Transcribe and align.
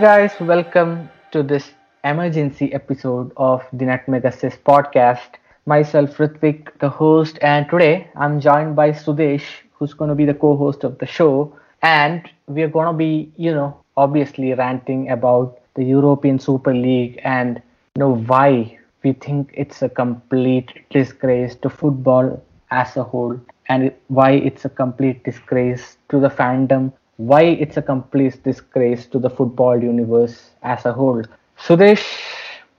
Guys, 0.00 0.32
welcome 0.40 1.10
to 1.30 1.42
this 1.42 1.72
emergency 2.04 2.72
episode 2.72 3.30
of 3.36 3.62
the 3.72 3.84
Nutmeg 3.84 4.24
Assist 4.24 4.64
podcast. 4.64 5.36
Myself, 5.66 6.16
Rithwik, 6.16 6.78
the 6.80 6.88
host, 6.88 7.38
and 7.42 7.68
today 7.68 8.08
I'm 8.16 8.40
joined 8.40 8.74
by 8.74 8.92
Sudesh, 8.92 9.44
who's 9.74 9.92
going 9.94 10.08
to 10.08 10.14
be 10.14 10.24
the 10.24 10.34
co 10.34 10.56
host 10.56 10.82
of 10.84 10.98
the 10.98 11.06
show. 11.06 11.54
And 11.82 12.28
we're 12.46 12.68
going 12.68 12.86
to 12.86 12.92
be, 12.94 13.30
you 13.36 13.52
know, 13.54 13.78
obviously 13.96 14.54
ranting 14.54 15.10
about 15.10 15.58
the 15.74 15.84
European 15.84 16.38
Super 16.38 16.74
League 16.74 17.20
and, 17.22 17.60
you 17.94 18.00
know, 18.00 18.14
why 18.16 18.78
we 19.04 19.12
think 19.12 19.50
it's 19.54 19.82
a 19.82 19.88
complete 19.88 20.72
disgrace 20.90 21.54
to 21.56 21.68
football 21.70 22.42
as 22.70 22.96
a 22.96 23.04
whole 23.04 23.38
and 23.68 23.92
why 24.08 24.32
it's 24.32 24.64
a 24.64 24.70
complete 24.70 25.22
disgrace 25.24 25.96
to 26.08 26.18
the 26.18 26.28
fandom 26.30 26.92
why 27.20 27.42
it's 27.42 27.76
a 27.76 27.82
complete 27.82 28.42
disgrace 28.42 29.06
to 29.06 29.18
the 29.18 29.28
football 29.28 29.82
universe 29.82 30.50
as 30.62 30.86
a 30.86 30.92
whole. 30.92 31.22
Sudesh, 31.58 32.02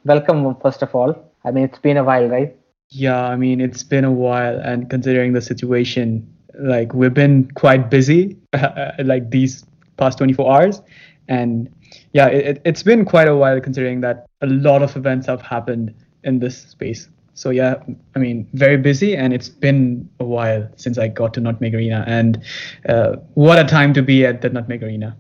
welcome 0.04 0.56
first 0.56 0.82
of 0.82 0.96
all. 0.96 1.16
I 1.46 1.52
mean, 1.52 1.66
it's 1.66 1.78
been 1.78 1.98
a 1.98 2.04
while, 2.04 2.28
right? 2.28 2.56
Yeah, 2.90 3.24
I 3.24 3.36
mean, 3.36 3.62
it's 3.62 3.84
been 3.84 4.04
a 4.04 4.12
while, 4.12 4.60
and 4.60 4.90
considering 4.90 5.34
the 5.34 5.42
situation, 5.42 6.28
like 6.60 6.94
we've 6.94 7.14
been 7.14 7.52
quite 7.52 7.92
busy, 7.92 8.36
uh, 8.54 8.92
like 9.04 9.30
these 9.30 9.64
past 9.98 10.18
24 10.18 10.52
hours, 10.52 10.82
and 11.28 11.70
yeah, 12.14 12.26
it, 12.28 12.62
it's 12.66 12.82
been 12.82 13.06
quite 13.06 13.28
a 13.28 13.36
while 13.36 13.62
considering 13.62 14.02
that 14.02 14.26
a 14.42 14.48
lot 14.48 14.82
of 14.82 14.98
events 14.98 15.28
have 15.28 15.42
happened 15.42 15.94
in 16.24 16.40
this 16.40 16.58
space 16.58 17.08
so 17.34 17.50
yeah 17.50 17.76
i 18.16 18.20
mean 18.20 18.48
very 18.54 18.78
busy 18.78 19.16
and 19.16 19.34
it's 19.34 19.50
been 19.50 20.10
a 20.20 20.24
while 20.24 20.68
since 20.76 20.98
i 20.98 21.08
got 21.08 21.34
to 21.34 21.40
nutmeg 21.40 21.74
arena 21.74 22.04
and 22.08 22.44
uh, 22.90 23.16
what 23.34 23.60
a 23.60 23.64
time 23.64 23.94
to 23.94 24.02
be 24.02 24.26
at 24.26 24.42
the 24.42 24.50
nutmeg 24.50 24.84
arena. 24.84 25.16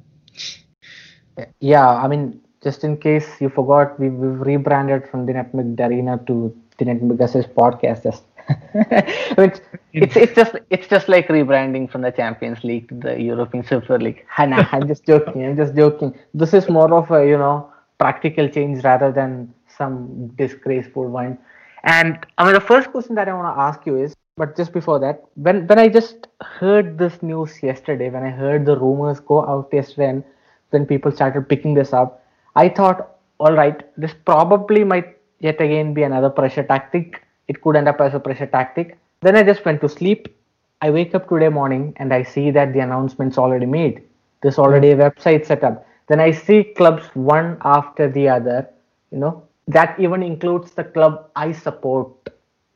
Yeah 1.60 1.90
i 1.90 2.08
mean 2.08 2.40
just 2.64 2.84
in 2.84 2.98
case 2.98 3.28
you 3.40 3.50
forgot 3.50 4.00
we, 4.00 4.10
we've 4.10 4.40
rebranded 4.42 5.08
from 5.10 5.26
the 5.26 5.34
nutmeg 5.34 5.80
arena 5.80 6.20
to 6.28 6.56
the 6.78 6.86
nutmeg 6.86 7.22
assist 7.22 7.56
podcast 7.56 8.04
just 8.04 8.24
it's, 8.74 9.62
it's 9.94 10.16
it's 10.16 10.36
just 10.36 10.56
it's 10.70 10.88
just 10.88 11.08
like 11.08 11.28
rebranding 11.28 11.90
from 11.90 12.02
the 12.02 12.12
champions 12.12 12.64
league 12.64 12.90
to 12.90 12.96
the 12.96 13.22
european 13.22 13.64
super 13.66 13.98
league. 13.98 14.26
Nah, 14.40 14.68
i'm 14.72 14.88
just 14.88 15.06
joking 15.06 15.46
i'm 15.46 15.56
just 15.56 15.76
joking. 15.76 16.18
This 16.34 16.54
is 16.54 16.68
more 16.68 16.94
of 16.94 17.12
a 17.12 17.26
you 17.26 17.38
know 17.38 17.72
practical 18.00 18.50
change 18.50 18.84
rather 18.84 19.12
than 19.12 19.54
some 19.78 20.28
disgraceful 20.36 21.08
one 21.08 21.38
and 21.84 22.26
I 22.38 22.46
mean, 22.46 22.54
the 22.54 22.62
first 22.62 22.92
question 22.92 23.16
that 23.16 23.28
I 23.28 23.34
want 23.34 23.56
to 23.56 23.62
ask 23.62 23.86
you 23.86 23.98
is, 23.98 24.16
but 24.38 24.56
just 24.56 24.72
before 24.74 25.00
that, 25.00 25.24
when 25.36 25.68
when 25.68 25.80
I 25.80 25.88
just 25.88 26.28
heard 26.42 26.98
this 26.98 27.22
news 27.22 27.62
yesterday, 27.62 28.10
when 28.10 28.24
I 28.24 28.30
heard 28.30 28.66
the 28.66 28.78
rumors 28.78 29.20
go 29.20 29.46
out 29.46 29.70
yesterday, 29.72 30.10
and 30.10 30.24
when 30.70 30.86
people 30.86 31.12
started 31.12 31.50
picking 31.50 31.74
this 31.74 31.94
up, 31.94 32.24
I 32.56 32.70
thought, 32.70 33.18
all 33.40 33.54
right, 33.54 33.84
this 33.98 34.14
probably 34.26 34.84
might 34.84 35.18
yet 35.40 35.60
again 35.60 35.94
be 35.94 36.04
another 36.04 36.30
pressure 36.30 36.64
tactic. 36.64 37.24
It 37.48 37.62
could 37.62 37.76
end 37.76 37.88
up 37.88 38.00
as 38.00 38.14
a 38.14 38.20
pressure 38.20 38.46
tactic. 38.46 38.98
Then 39.22 39.36
I 39.36 39.44
just 39.44 39.66
went 39.66 39.82
to 39.82 39.90
sleep. 39.90 40.36
I 40.82 40.90
wake 40.90 41.14
up 41.14 41.30
today 41.30 41.50
morning 41.50 41.94
and 41.98 42.14
I 42.14 42.24
see 42.24 42.52
that 42.52 42.74
the 42.74 42.80
announcement's 42.80 43.38
already 43.38 43.66
made. 43.66 44.04
There's 44.42 44.58
already 44.58 44.92
a 44.92 44.96
website 44.96 45.46
set 45.46 45.64
up. 45.64 45.86
Then 46.08 46.20
I 46.20 46.32
see 46.32 46.64
clubs 46.64 47.06
one 47.14 47.58
after 47.62 48.10
the 48.10 48.30
other, 48.30 48.68
you 49.12 49.20
know, 49.20 49.44
that 49.74 50.00
even 50.00 50.24
includes 50.24 50.72
the 50.72 50.84
club 50.84 51.30
I 51.36 51.52
support, 51.52 52.12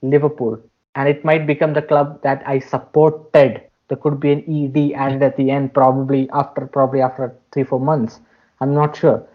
Liverpool, 0.02 0.60
and 0.96 1.10
it 1.10 1.26
might 1.26 1.46
become 1.46 1.74
the 1.74 1.82
club 1.82 2.22
that 2.24 2.44
I 2.48 2.60
supported. 2.60 3.62
There 3.88 3.98
could 3.98 4.20
be 4.20 4.32
an 4.32 4.42
ED 4.48 4.94
and 4.94 5.22
at 5.22 5.38
the 5.38 5.52
end, 5.52 5.74
probably 5.74 6.30
after 6.32 6.66
probably 6.66 7.02
after 7.02 7.36
three 7.52 7.64
four 7.64 7.80
months. 7.80 8.20
I'm 8.62 8.74
not 8.74 8.96
sure. 8.96 9.28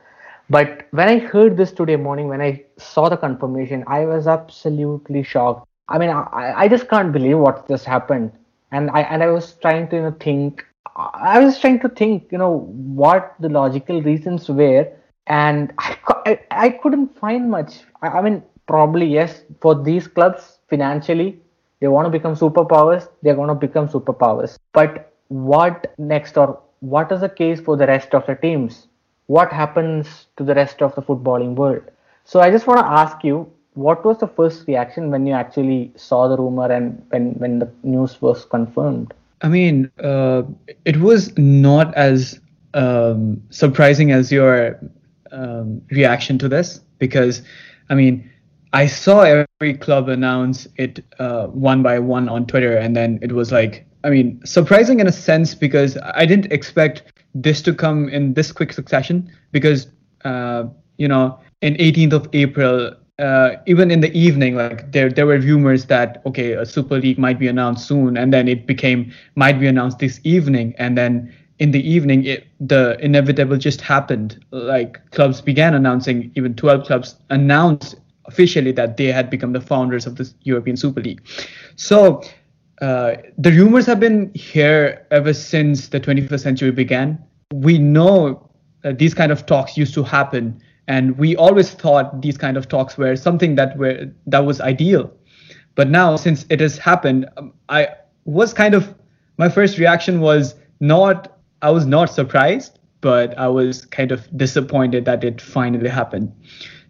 But 0.48 0.88
when 0.90 1.08
I 1.08 1.18
heard 1.18 1.56
this 1.56 1.70
today 1.70 1.96
morning, 1.96 2.28
when 2.28 2.40
I 2.40 2.64
saw 2.76 3.08
the 3.08 3.16
confirmation, 3.16 3.84
I 3.86 4.04
was 4.06 4.26
absolutely 4.26 5.22
shocked. 5.22 5.68
I 5.88 5.98
mean, 5.98 6.10
I, 6.10 6.54
I 6.56 6.68
just 6.68 6.88
can't 6.88 7.12
believe 7.12 7.38
what 7.38 7.68
just 7.68 7.84
happened. 7.84 8.32
And 8.72 8.90
I 8.90 9.02
and 9.02 9.22
I 9.22 9.28
was 9.28 9.52
trying 9.62 9.88
to 9.88 9.96
you 9.96 10.02
know, 10.02 10.16
think. 10.18 10.64
I 10.96 11.38
was 11.38 11.58
trying 11.58 11.78
to 11.80 11.88
think, 11.88 12.32
you 12.32 12.38
know, 12.38 12.66
what 13.02 13.34
the 13.38 13.48
logical 13.48 14.02
reasons 14.02 14.48
were 14.48 14.88
and 15.30 15.72
I, 15.78 15.96
I, 16.26 16.40
I 16.50 16.68
couldn't 16.70 17.16
find 17.16 17.50
much. 17.50 17.80
I, 18.02 18.08
I 18.08 18.20
mean, 18.20 18.42
probably 18.66 19.06
yes, 19.06 19.42
for 19.60 19.80
these 19.80 20.06
clubs 20.06 20.58
financially, 20.68 21.38
they 21.80 21.88
want 21.88 22.06
to 22.06 22.10
become 22.10 22.34
superpowers, 22.36 23.08
they're 23.22 23.36
going 23.36 23.48
to 23.48 23.54
become 23.54 23.88
superpowers. 23.88 24.58
But 24.72 25.12
what 25.28 25.94
next, 25.98 26.36
or 26.36 26.60
what 26.80 27.10
is 27.12 27.20
the 27.20 27.28
case 27.28 27.60
for 27.60 27.76
the 27.76 27.86
rest 27.86 28.12
of 28.12 28.26
the 28.26 28.34
teams? 28.34 28.88
What 29.26 29.52
happens 29.52 30.26
to 30.36 30.44
the 30.44 30.54
rest 30.54 30.82
of 30.82 30.94
the 30.96 31.02
footballing 31.02 31.54
world? 31.54 31.82
So 32.24 32.40
I 32.40 32.50
just 32.50 32.66
want 32.66 32.80
to 32.80 32.86
ask 32.86 33.22
you, 33.24 33.50
what 33.74 34.04
was 34.04 34.18
the 34.18 34.26
first 34.26 34.66
reaction 34.66 35.10
when 35.10 35.26
you 35.26 35.32
actually 35.32 35.92
saw 35.94 36.26
the 36.26 36.36
rumor 36.36 36.70
and 36.70 37.06
when 37.10 37.32
when 37.34 37.60
the 37.60 37.72
news 37.84 38.20
was 38.20 38.44
confirmed? 38.44 39.14
I 39.42 39.48
mean, 39.48 39.90
uh, 40.02 40.42
it 40.84 40.96
was 40.96 41.36
not 41.38 41.94
as 41.94 42.40
um, 42.74 43.40
surprising 43.50 44.10
as 44.10 44.32
your 44.32 44.78
um, 45.32 45.82
reaction 45.90 46.38
to 46.38 46.48
this 46.48 46.80
because, 46.98 47.42
I 47.88 47.94
mean, 47.94 48.30
I 48.72 48.86
saw 48.86 49.22
every 49.22 49.74
club 49.74 50.08
announce 50.08 50.68
it 50.76 51.04
uh, 51.18 51.46
one 51.48 51.82
by 51.82 51.98
one 51.98 52.28
on 52.28 52.46
Twitter, 52.46 52.76
and 52.76 52.94
then 52.94 53.18
it 53.20 53.32
was 53.32 53.50
like, 53.50 53.86
I 54.04 54.10
mean, 54.10 54.40
surprising 54.44 55.00
in 55.00 55.06
a 55.06 55.12
sense 55.12 55.54
because 55.54 55.98
I 56.14 56.24
didn't 56.24 56.52
expect 56.52 57.02
this 57.34 57.62
to 57.62 57.74
come 57.74 58.08
in 58.08 58.34
this 58.34 58.52
quick 58.52 58.72
succession 58.72 59.30
because, 59.50 59.88
uh, 60.24 60.64
you 60.98 61.08
know, 61.08 61.38
in 61.62 61.74
18th 61.74 62.12
of 62.12 62.28
April, 62.32 62.94
uh, 63.18 63.56
even 63.66 63.90
in 63.90 64.00
the 64.00 64.16
evening, 64.16 64.54
like 64.54 64.92
there 64.92 65.10
there 65.10 65.26
were 65.26 65.38
rumors 65.38 65.86
that 65.86 66.22
okay, 66.24 66.52
a 66.52 66.64
Super 66.64 66.98
League 66.98 67.18
might 67.18 67.38
be 67.38 67.48
announced 67.48 67.86
soon, 67.86 68.16
and 68.16 68.32
then 68.32 68.48
it 68.48 68.66
became 68.66 69.12
might 69.34 69.60
be 69.60 69.66
announced 69.66 69.98
this 69.98 70.20
evening, 70.24 70.74
and 70.78 70.96
then 70.96 71.34
in 71.60 71.70
the 71.70 71.88
evening, 71.88 72.24
it, 72.24 72.46
the 72.58 72.98
inevitable 73.00 73.58
just 73.58 73.82
happened. 73.82 74.42
Like 74.50 74.98
clubs 75.10 75.42
began 75.42 75.74
announcing, 75.74 76.32
even 76.34 76.54
12 76.54 76.86
clubs 76.86 77.16
announced 77.28 77.96
officially 78.24 78.72
that 78.72 78.96
they 78.96 79.06
had 79.06 79.28
become 79.28 79.52
the 79.52 79.60
founders 79.60 80.06
of 80.06 80.16
the 80.16 80.32
European 80.42 80.76
Super 80.76 81.02
League. 81.02 81.22
So 81.76 82.22
uh, 82.80 83.16
the 83.36 83.52
rumors 83.52 83.84
have 83.86 84.00
been 84.00 84.32
here 84.34 85.06
ever 85.10 85.34
since 85.34 85.88
the 85.88 86.00
21st 86.00 86.40
century 86.40 86.70
began. 86.72 87.22
We 87.52 87.76
know 87.78 88.48
these 88.82 89.12
kind 89.12 89.30
of 89.30 89.44
talks 89.44 89.76
used 89.76 89.92
to 89.94 90.02
happen, 90.02 90.62
and 90.88 91.18
we 91.18 91.36
always 91.36 91.70
thought 91.70 92.22
these 92.22 92.38
kind 92.38 92.56
of 92.56 92.68
talks 92.68 92.96
were 92.96 93.16
something 93.16 93.54
that 93.56 93.76
were 93.76 94.10
that 94.26 94.46
was 94.46 94.62
ideal. 94.62 95.12
But 95.74 95.90
now, 95.90 96.16
since 96.16 96.46
it 96.48 96.60
has 96.60 96.78
happened, 96.78 97.28
um, 97.36 97.52
I 97.68 97.88
was 98.24 98.54
kind 98.54 98.74
of 98.74 98.94
my 99.36 99.50
first 99.50 99.76
reaction 99.76 100.20
was 100.20 100.54
not 100.80 101.39
I 101.62 101.70
was 101.70 101.86
not 101.86 102.10
surprised, 102.10 102.78
but 103.00 103.36
I 103.38 103.48
was 103.48 103.84
kind 103.86 104.12
of 104.12 104.26
disappointed 104.36 105.04
that 105.04 105.24
it 105.24 105.40
finally 105.40 105.88
happened. 105.88 106.32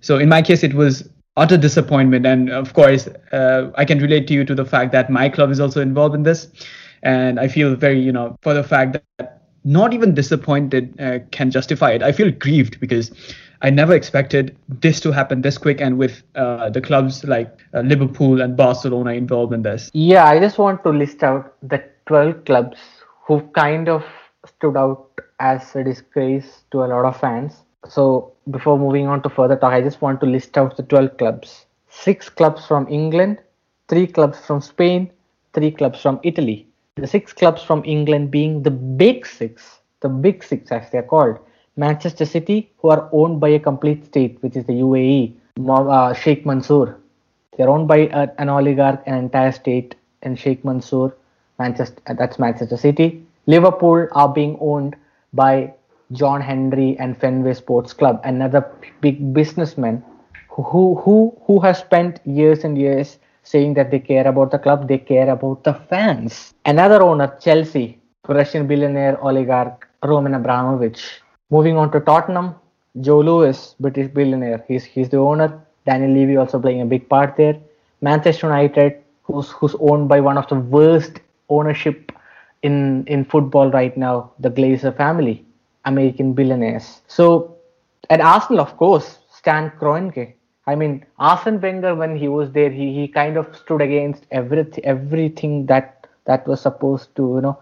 So 0.00 0.18
in 0.18 0.28
my 0.28 0.42
case, 0.42 0.62
it 0.62 0.74
was 0.74 1.08
utter 1.36 1.56
disappointment, 1.56 2.26
and 2.26 2.50
of 2.50 2.74
course, 2.74 3.08
uh, 3.32 3.70
I 3.76 3.84
can 3.84 3.98
relate 3.98 4.26
to 4.28 4.34
you 4.34 4.44
to 4.44 4.54
the 4.54 4.64
fact 4.64 4.92
that 4.92 5.10
my 5.10 5.28
club 5.28 5.50
is 5.50 5.60
also 5.60 5.80
involved 5.80 6.14
in 6.14 6.22
this, 6.22 6.48
and 7.02 7.38
I 7.38 7.48
feel 7.48 7.74
very, 7.74 8.00
you 8.00 8.12
know, 8.12 8.36
for 8.42 8.54
the 8.54 8.64
fact 8.64 8.98
that 9.18 9.40
not 9.64 9.92
even 9.92 10.14
disappointed 10.14 10.98
uh, 11.00 11.18
can 11.30 11.50
justify 11.50 11.90
it. 11.90 12.02
I 12.02 12.12
feel 12.12 12.30
grieved 12.30 12.80
because 12.80 13.10
I 13.62 13.68
never 13.68 13.94
expected 13.94 14.56
this 14.68 15.00
to 15.00 15.12
happen 15.12 15.42
this 15.42 15.58
quick 15.58 15.82
and 15.82 15.98
with 15.98 16.22
uh, 16.34 16.70
the 16.70 16.80
clubs 16.80 17.24
like 17.24 17.58
uh, 17.74 17.80
Liverpool 17.80 18.40
and 18.40 18.56
Barcelona 18.56 19.12
involved 19.12 19.52
in 19.52 19.62
this. 19.62 19.90
Yeah, 19.92 20.24
I 20.24 20.40
just 20.40 20.56
want 20.56 20.82
to 20.84 20.90
list 20.90 21.22
out 21.22 21.56
the 21.62 21.84
12 22.06 22.46
clubs 22.46 22.78
who 23.26 23.42
kind 23.54 23.88
of 23.88 24.02
stood 24.60 24.76
out 24.76 25.08
as 25.40 25.74
a 25.74 25.82
disgrace 25.82 26.64
to 26.70 26.84
a 26.84 26.88
lot 26.92 27.06
of 27.06 27.18
fans. 27.18 27.62
So 27.88 28.32
before 28.50 28.78
moving 28.78 29.06
on 29.06 29.22
to 29.22 29.30
further 29.30 29.56
talk, 29.56 29.72
I 29.72 29.80
just 29.80 30.02
want 30.02 30.20
to 30.20 30.26
list 30.26 30.58
out 30.58 30.76
the 30.76 30.82
12 30.82 31.16
clubs. 31.16 31.64
Six 31.88 32.28
clubs 32.28 32.66
from 32.66 32.86
England, 32.88 33.38
three 33.88 34.06
clubs 34.06 34.38
from 34.46 34.60
Spain, 34.60 35.10
three 35.54 35.70
clubs 35.70 36.02
from 36.02 36.20
Italy. 36.22 36.66
The 36.96 37.06
six 37.06 37.32
clubs 37.32 37.62
from 37.62 37.82
England 37.86 38.30
being 38.30 38.62
the 38.62 38.70
big 38.70 39.24
six, 39.24 39.78
the 40.00 40.10
big 40.10 40.44
six 40.44 40.70
as 40.70 40.90
they 40.90 40.98
are 40.98 41.08
called. 41.14 41.38
Manchester 41.76 42.26
City, 42.26 42.70
who 42.78 42.90
are 42.90 43.08
owned 43.12 43.40
by 43.40 43.48
a 43.48 43.58
complete 43.58 44.04
state, 44.04 44.36
which 44.42 44.56
is 44.56 44.66
the 44.66 44.74
UAE, 44.74 45.32
uh, 45.68 46.12
Sheikh 46.12 46.44
Mansour. 46.44 46.98
They're 47.56 47.70
owned 47.70 47.88
by 47.88 48.00
an 48.42 48.50
oligarch, 48.50 49.02
an 49.06 49.14
entire 49.14 49.52
state 49.52 49.94
in 50.22 50.36
Sheikh 50.36 50.64
Mansour. 50.64 51.16
Manchester, 51.58 52.00
that's 52.18 52.38
Manchester 52.38 52.76
City. 52.76 53.24
Liverpool 53.52 54.06
are 54.12 54.28
being 54.28 54.56
owned 54.60 54.96
by 55.32 55.74
John 56.12 56.40
Henry 56.40 56.96
and 56.98 57.18
Fenway 57.20 57.54
Sports 57.54 57.92
Club, 57.92 58.20
another 58.24 58.62
big 59.00 59.32
businessman 59.38 60.04
who 60.48 60.94
who 61.02 61.16
who 61.46 61.60
has 61.60 61.78
spent 61.78 62.20
years 62.24 62.64
and 62.64 62.76
years 62.78 63.18
saying 63.52 63.74
that 63.74 63.90
they 63.90 63.98
care 63.98 64.26
about 64.32 64.50
the 64.50 64.58
club, 64.58 64.86
they 64.88 64.98
care 64.98 65.28
about 65.30 65.64
the 65.64 65.74
fans. 65.90 66.54
Another 66.66 67.02
owner, 67.02 67.28
Chelsea, 67.40 67.98
Russian 68.28 68.66
billionaire 68.66 69.16
oligarch 69.24 69.88
Roman 70.04 70.34
Abramovich. 70.34 71.02
Moving 71.50 71.76
on 71.76 71.90
to 71.92 72.00
Tottenham, 72.00 72.54
Joe 73.00 73.20
Lewis, 73.20 73.74
British 73.80 74.12
billionaire, 74.20 74.64
he's 74.68 74.84
he's 74.84 75.08
the 75.08 75.18
owner. 75.18 75.48
Daniel 75.86 76.12
Levy 76.18 76.36
also 76.36 76.60
playing 76.60 76.82
a 76.82 76.90
big 76.94 77.08
part 77.08 77.36
there. 77.36 77.56
Manchester 78.00 78.46
United, 78.46 79.02
who's 79.24 79.50
who's 79.50 79.76
owned 79.80 80.08
by 80.14 80.20
one 80.30 80.38
of 80.38 80.48
the 80.48 80.60
worst 80.78 81.20
ownership 81.48 82.12
in 82.62 83.04
in 83.06 83.24
football 83.24 83.70
right 83.70 83.96
now, 83.96 84.32
the 84.38 84.50
Glazer 84.50 84.96
family, 84.96 85.44
American 85.84 86.32
billionaires. 86.32 87.00
So 87.08 87.56
at 88.08 88.20
Arsenal, 88.20 88.60
of 88.60 88.76
course, 88.76 89.18
Stan 89.30 89.70
Kroenke. 89.78 90.34
I 90.66 90.74
mean, 90.74 91.04
Arsene 91.18 91.60
Wenger, 91.60 91.94
when 91.94 92.16
he 92.16 92.28
was 92.28 92.52
there, 92.52 92.70
he, 92.70 92.94
he 92.94 93.08
kind 93.08 93.36
of 93.36 93.56
stood 93.56 93.80
against 93.80 94.26
everything 94.30 94.84
everything 94.84 95.66
that 95.66 96.06
that 96.26 96.46
was 96.46 96.60
supposed 96.60 97.14
to 97.16 97.22
you 97.36 97.40
know 97.40 97.58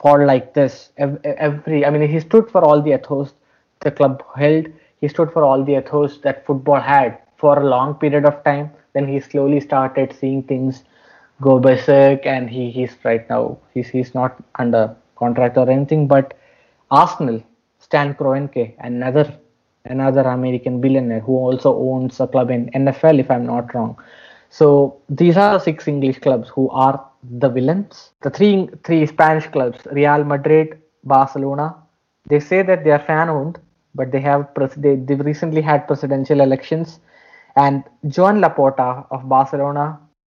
fall 0.00 0.24
like 0.24 0.54
this. 0.54 0.90
Every 0.96 1.84
I 1.84 1.90
mean, 1.90 2.08
he 2.08 2.20
stood 2.20 2.50
for 2.50 2.64
all 2.64 2.80
the 2.80 2.94
ethos 2.94 3.34
the 3.80 3.90
club 3.90 4.22
held. 4.36 4.68
He 5.00 5.08
stood 5.08 5.32
for 5.32 5.42
all 5.42 5.64
the 5.64 5.76
ethos 5.78 6.18
that 6.18 6.46
football 6.46 6.80
had 6.80 7.18
for 7.36 7.58
a 7.58 7.66
long 7.66 7.94
period 7.96 8.24
of 8.24 8.42
time. 8.44 8.70
Then 8.94 9.08
he 9.08 9.20
slowly 9.20 9.60
started 9.60 10.14
seeing 10.18 10.42
things 10.44 10.84
go 11.46 11.58
berserk, 11.66 12.26
and 12.34 12.48
he 12.56 12.70
he's 12.76 12.96
right 13.04 13.28
now 13.34 13.58
he's 13.74 13.88
he's 13.96 14.14
not 14.14 14.42
under 14.64 14.84
contract 15.22 15.56
or 15.62 15.68
anything. 15.76 16.06
But 16.14 16.34
Arsenal, 16.90 17.42
Stan 17.86 18.14
Kroenke, 18.14 18.64
another 18.78 19.26
another 19.84 20.22
American 20.22 20.80
billionaire 20.80 21.20
who 21.20 21.36
also 21.36 21.76
owns 21.90 22.20
a 22.20 22.26
club 22.26 22.50
in 22.50 22.70
NFL, 22.70 23.18
if 23.20 23.30
I'm 23.30 23.46
not 23.46 23.74
wrong. 23.74 23.96
So 24.50 24.68
these 25.08 25.36
are 25.36 25.58
six 25.58 25.88
English 25.88 26.18
clubs 26.20 26.48
who 26.48 26.68
are 26.70 26.96
the 27.44 27.48
villains. 27.48 28.10
The 28.22 28.30
three 28.30 28.68
three 28.84 29.06
Spanish 29.06 29.46
clubs, 29.56 29.86
Real 30.00 30.24
Madrid, 30.24 30.78
Barcelona, 31.04 31.74
they 32.28 32.40
say 32.40 32.62
that 32.62 32.84
they 32.84 32.90
are 32.90 33.04
fan 33.10 33.28
owned, 33.28 33.58
but 33.94 34.12
they 34.12 34.20
have 34.20 34.54
pres- 34.54 34.74
they, 34.76 34.94
they've 34.96 35.26
recently 35.32 35.62
had 35.62 35.86
presidential 35.86 36.40
elections, 36.40 37.00
and 37.56 37.84
Joan 38.08 38.40
Laporta 38.46 39.06
of 39.10 39.28
Barcelona 39.28 39.86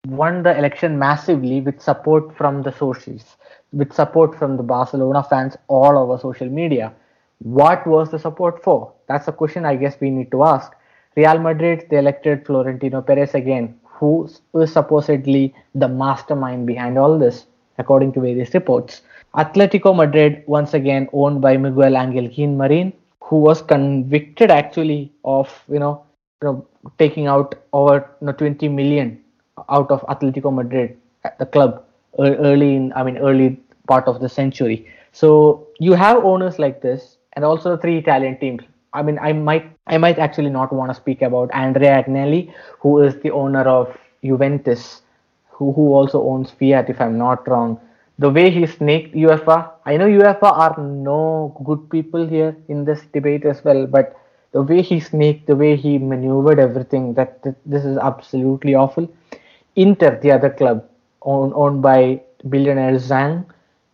won 0.07 0.43
the 0.43 0.57
election 0.57 0.99
massively 0.99 1.61
with 1.61 1.81
support 1.81 2.35
from 2.35 2.61
the 2.61 2.71
socials, 2.73 3.37
with 3.71 3.93
support 3.93 4.37
from 4.37 4.57
the 4.57 4.63
Barcelona 4.63 5.23
fans 5.23 5.55
all 5.69 5.97
over 5.97 6.17
social 6.17 6.49
media. 6.49 6.91
What 7.39 7.87
was 7.87 8.11
the 8.11 8.19
support 8.19 8.61
for? 8.61 8.91
That's 9.07 9.29
a 9.29 9.31
question 9.31 9.65
I 9.65 9.77
guess 9.77 9.97
we 10.01 10.09
need 10.09 10.29
to 10.31 10.43
ask. 10.43 10.73
Real 11.15 11.39
Madrid, 11.39 11.87
they 11.89 11.97
elected 11.99 12.45
Florentino 12.45 13.01
Perez 13.01 13.33
again, 13.33 13.79
who 13.83 14.29
is 14.55 14.73
supposedly 14.73 15.53
the 15.73 15.87
mastermind 15.87 16.67
behind 16.67 16.97
all 16.97 17.17
this, 17.17 17.45
according 17.77 18.11
to 18.13 18.19
various 18.19 18.53
reports. 18.53 19.03
Atletico 19.35 19.95
Madrid, 19.95 20.43
once 20.47 20.73
again 20.73 21.07
owned 21.13 21.41
by 21.41 21.55
Miguel 21.55 21.95
Angel 21.95 22.47
Marin, 22.49 22.91
who 23.21 23.37
was 23.37 23.61
convicted 23.61 24.51
actually 24.51 25.13
of 25.23 25.63
you 25.69 25.79
know, 25.79 26.03
you 26.41 26.49
know 26.49 26.67
taking 26.99 27.27
out 27.27 27.55
over 27.71 28.09
you 28.19 28.27
know, 28.27 28.33
20 28.33 28.67
million 28.67 29.22
out 29.69 29.91
of 29.91 30.01
Atletico 30.07 30.53
Madrid, 30.53 30.97
the 31.39 31.45
club, 31.45 31.83
early 32.19 32.75
in 32.75 32.93
I 32.93 33.03
mean 33.03 33.17
early 33.17 33.59
part 33.87 34.07
of 34.07 34.19
the 34.19 34.29
century. 34.29 34.87
So 35.11 35.67
you 35.79 35.93
have 35.93 36.23
owners 36.23 36.59
like 36.59 36.81
this, 36.81 37.17
and 37.33 37.45
also 37.45 37.77
three 37.77 37.97
Italian 37.97 38.39
teams. 38.39 38.63
I 38.93 39.01
mean, 39.01 39.19
I 39.19 39.33
might 39.33 39.71
I 39.87 39.97
might 39.97 40.19
actually 40.19 40.49
not 40.49 40.71
want 40.71 40.91
to 40.91 40.95
speak 40.95 41.21
about 41.21 41.49
Andrea 41.53 42.03
Agnelli, 42.03 42.53
who 42.79 43.01
is 43.01 43.15
the 43.21 43.31
owner 43.31 43.61
of 43.61 43.97
Juventus, 44.23 45.01
who 45.49 45.73
who 45.73 45.93
also 45.93 46.21
owns 46.23 46.51
Fiat, 46.51 46.89
if 46.89 47.01
I'm 47.01 47.17
not 47.17 47.47
wrong 47.47 47.79
the 48.19 48.29
way 48.29 48.49
he 48.51 48.65
snaked 48.65 49.15
UEFA. 49.15 49.71
I 49.85 49.97
know 49.97 50.07
UEFA 50.07 50.51
are 50.65 50.79
no 50.79 51.59
good 51.63 51.89
people 51.89 52.27
here 52.27 52.55
in 52.67 52.85
this 52.85 53.01
debate 53.13 53.45
as 53.45 53.63
well, 53.63 53.87
but 53.87 54.15
the 54.51 54.61
way 54.61 54.81
he 54.81 54.99
snaked, 54.99 55.47
the 55.47 55.55
way 55.55 55.75
he 55.75 55.97
maneuvered 55.97 56.59
everything, 56.59 57.15
that, 57.15 57.41
that 57.43 57.55
this 57.65 57.83
is 57.83 57.97
absolutely 57.97 58.75
awful. 58.75 59.11
Inter, 59.75 60.19
the 60.21 60.31
other 60.31 60.49
club, 60.49 60.87
owned, 61.21 61.53
owned 61.55 61.81
by 61.81 62.21
billionaire 62.49 62.95
Zhang. 62.95 63.45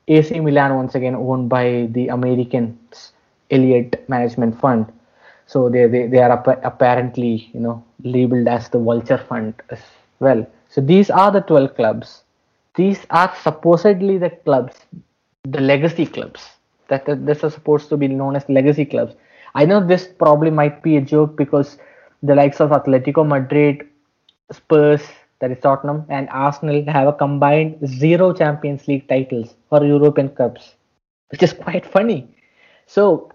AC 0.07 0.39
Milan, 0.39 0.75
once 0.75 0.95
again, 0.95 1.15
owned 1.15 1.49
by 1.49 1.87
the 1.91 2.07
Americans, 2.07 3.11
Elliott 3.51 4.09
Management 4.09 4.59
Fund. 4.59 4.91
So 5.45 5.69
they, 5.69 5.85
they, 5.87 6.07
they 6.07 6.17
are 6.19 6.31
apparently, 6.63 7.49
you 7.53 7.59
know, 7.59 7.83
labeled 8.03 8.47
as 8.47 8.69
the 8.69 8.79
Vulture 8.79 9.19
Fund 9.19 9.53
as 9.69 9.79
well. 10.19 10.45
So 10.69 10.81
these 10.81 11.09
are 11.11 11.31
the 11.31 11.41
12 11.41 11.75
clubs 11.75 12.23
these 12.79 13.05
are 13.09 13.35
supposedly 13.35 14.17
the 14.17 14.29
clubs, 14.29 14.75
the 15.43 15.59
legacy 15.59 16.05
clubs. 16.05 16.41
That, 16.87 17.05
that 17.05 17.25
this 17.25 17.43
is 17.43 17.53
supposed 17.53 17.89
to 17.89 17.97
be 17.97 18.07
known 18.07 18.37
as 18.37 18.47
legacy 18.47 18.85
clubs. 18.85 19.15
I 19.53 19.65
know 19.65 19.85
this 19.85 20.07
probably 20.07 20.49
might 20.49 20.81
be 20.81 20.95
a 20.95 21.01
joke 21.01 21.35
because 21.35 21.77
the 22.23 22.35
likes 22.35 22.61
of 22.61 22.69
Atletico 22.69 23.27
Madrid, 23.27 23.87
Spurs, 24.51 25.01
that 25.39 25.51
is 25.51 25.59
Tottenham, 25.61 26.05
and 26.09 26.27
Arsenal 26.29 26.83
have 26.87 27.07
a 27.07 27.13
combined 27.13 27.77
zero 27.87 28.33
Champions 28.33 28.87
League 28.87 29.07
titles 29.07 29.55
or 29.71 29.83
European 29.85 30.29
Cups, 30.29 30.75
which 31.29 31.43
is 31.43 31.53
quite 31.53 31.85
funny. 31.85 32.27
So, 32.87 33.31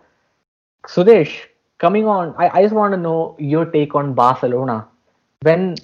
Sudesh, 0.87 1.33
coming 1.79 2.07
on, 2.07 2.35
I, 2.39 2.49
I 2.59 2.63
just 2.63 2.75
want 2.75 2.93
to 2.93 2.99
know 2.99 3.37
your 3.39 3.65
take 3.67 3.95
on 3.95 4.15
Barcelona. 4.15 4.87
When 5.43 5.77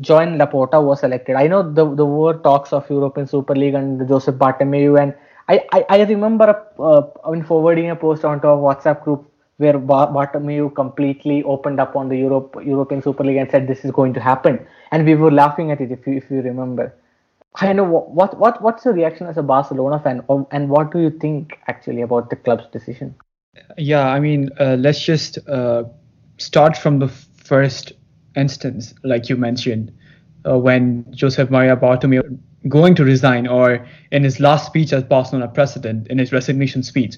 Joan 0.00 0.38
Laporta 0.38 0.82
was 0.82 1.00
selected. 1.00 1.36
I 1.36 1.46
know 1.46 1.62
the 1.62 1.94
the 1.94 2.04
were 2.04 2.34
talks 2.38 2.72
of 2.72 2.88
European 2.90 3.26
Super 3.26 3.54
League 3.54 3.74
and 3.74 4.08
Joseph 4.08 4.34
Bartomeu, 4.34 5.00
and 5.00 5.14
I 5.48 5.64
I, 5.72 5.84
I 5.88 6.02
remember 6.02 6.46
uh, 6.78 7.02
I 7.24 7.30
mean 7.30 7.44
forwarding 7.44 7.90
a 7.90 7.96
post 7.96 8.24
onto 8.24 8.48
a 8.48 8.56
WhatsApp 8.56 9.04
group 9.04 9.30
where 9.58 9.74
Bartomeu 9.74 10.74
completely 10.74 11.42
opened 11.42 11.80
up 11.80 11.94
on 11.96 12.08
the 12.08 12.16
Europe 12.16 12.56
European 12.64 13.02
Super 13.02 13.24
League 13.24 13.36
and 13.36 13.50
said 13.50 13.66
this 13.66 13.84
is 13.84 13.90
going 13.90 14.14
to 14.14 14.20
happen, 14.20 14.64
and 14.92 15.04
we 15.04 15.14
were 15.14 15.30
laughing 15.30 15.70
at 15.70 15.80
it 15.80 15.92
if 15.92 16.06
you 16.06 16.14
if 16.14 16.30
you 16.30 16.40
remember. 16.40 16.94
I 17.56 17.72
know 17.72 17.84
what 17.84 18.38
what 18.38 18.62
what's 18.62 18.84
your 18.84 18.94
reaction 18.94 19.26
as 19.26 19.36
a 19.36 19.42
Barcelona 19.42 19.98
fan, 19.98 20.24
and 20.52 20.68
what 20.68 20.92
do 20.92 21.00
you 21.00 21.10
think 21.10 21.58
actually 21.66 22.02
about 22.02 22.30
the 22.30 22.36
club's 22.36 22.68
decision? 22.72 23.14
Yeah, 23.76 24.08
I 24.08 24.20
mean, 24.20 24.50
uh, 24.60 24.76
let's 24.78 25.04
just 25.04 25.38
uh, 25.48 25.84
start 26.38 26.76
from 26.76 27.00
the 27.00 27.08
first 27.08 27.92
instance, 28.36 28.94
like 29.02 29.28
you 29.28 29.36
mentioned, 29.36 29.92
uh, 30.48 30.56
when 30.56 31.04
Joseph 31.12 31.50
Maria 31.50 31.76
Bartomeu 31.76 32.22
going 32.68 32.94
to 32.94 33.04
resign, 33.04 33.48
or 33.48 33.86
in 34.12 34.22
his 34.22 34.38
last 34.38 34.66
speech 34.66 34.92
as 34.92 35.02
Barcelona 35.02 35.48
president, 35.48 36.06
in 36.08 36.18
his 36.18 36.32
resignation 36.32 36.82
speech. 36.84 37.16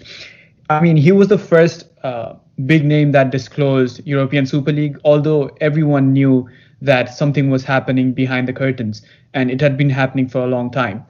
I 0.71 0.81
mean, 0.81 0.97
he 0.97 1.11
was 1.11 1.27
the 1.27 1.37
first 1.37 1.87
uh, 2.05 2.35
big 2.65 2.85
name 2.85 3.11
that 3.11 3.31
disclosed 3.31 4.01
European 4.07 4.47
Super 4.47 4.71
League, 4.71 4.99
although 5.05 5.51
everyone 5.61 6.13
knew 6.13 6.49
that 6.81 7.13
something 7.13 7.51
was 7.51 7.65
happening 7.65 8.13
behind 8.13 8.47
the 8.47 8.53
curtains, 8.53 9.03
and 9.35 9.51
it 9.51 9.61
had 9.61 9.77
been 9.77 9.91
happening 9.91 10.29
for 10.29 10.43
a 10.43 10.47
long 10.47 10.71
time. 10.71 11.05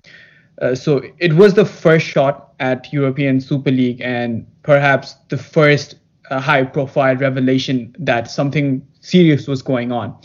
Uh, 0.62 0.74
so 0.74 1.02
it 1.18 1.34
was 1.34 1.54
the 1.54 1.66
first 1.66 2.06
shot 2.06 2.54
at 2.58 2.90
European 2.90 3.38
Super 3.38 3.70
League, 3.70 4.00
and 4.00 4.46
perhaps 4.62 5.16
the 5.28 5.36
first 5.36 5.96
uh, 6.30 6.40
high-profile 6.40 7.16
revelation 7.16 7.94
that 7.98 8.30
something 8.30 8.86
serious 9.00 9.46
was 9.46 9.60
going 9.60 9.92
on. 9.92 10.16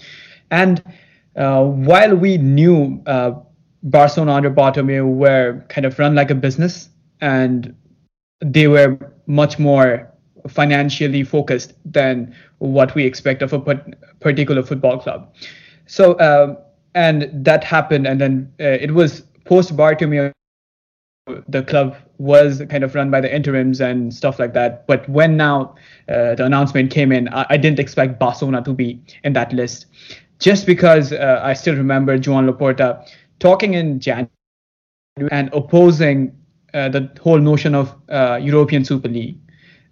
And 0.49 0.81
uh, 1.35 1.65
while 1.65 2.15
we 2.15 2.37
knew 2.37 3.03
uh, 3.05 3.31
Barcelona 3.83 4.33
under 4.33 4.49
Bartomeu 4.49 5.05
were 5.05 5.61
kind 5.67 5.85
of 5.85 5.99
run 5.99 6.15
like 6.15 6.31
a 6.31 6.35
business 6.35 6.89
and 7.19 7.75
they 8.41 8.67
were 8.67 8.97
much 9.27 9.59
more 9.59 10.11
financially 10.47 11.23
focused 11.23 11.73
than 11.85 12.35
what 12.59 12.93
we 12.95 13.05
expect 13.05 13.41
of 13.41 13.53
a 13.53 13.59
particular 14.19 14.63
football 14.63 14.99
club. 14.99 15.33
So, 15.87 16.13
uh, 16.13 16.55
and 16.93 17.29
that 17.33 17.63
happened, 17.63 18.07
and 18.07 18.21
then 18.21 18.53
uh, 18.59 18.63
it 18.63 18.91
was 18.91 19.21
post 19.45 19.75
Bartomeu 19.75 20.31
the 21.47 21.63
club 21.63 21.95
was 22.17 22.61
kind 22.69 22.83
of 22.83 22.93
run 22.93 23.09
by 23.09 23.19
the 23.19 23.33
interims 23.33 23.81
and 23.81 24.13
stuff 24.13 24.39
like 24.39 24.53
that. 24.53 24.85
But 24.87 25.07
when 25.09 25.37
now 25.37 25.75
uh, 26.07 26.35
the 26.35 26.45
announcement 26.45 26.91
came 26.91 27.11
in, 27.11 27.27
I, 27.29 27.45
I, 27.49 27.57
didn't 27.57 27.79
expect 27.79 28.19
Barcelona 28.19 28.61
to 28.63 28.73
be 28.73 29.01
in 29.23 29.33
that 29.33 29.51
list, 29.51 29.87
just 30.39 30.65
because 30.65 31.11
uh, 31.11 31.41
I 31.43 31.53
still 31.53 31.75
remember 31.75 32.17
Joan 32.17 32.47
Laporta 32.47 33.07
talking 33.39 33.73
in 33.73 33.99
January 33.99 34.29
and 35.31 35.49
opposing 35.53 36.35
uh, 36.75 36.89
the 36.89 37.09
whole 37.21 37.39
notion 37.39 37.73
of 37.73 37.95
uh, 38.09 38.39
European 38.41 38.83
Super 38.85 39.07
League. 39.07 39.39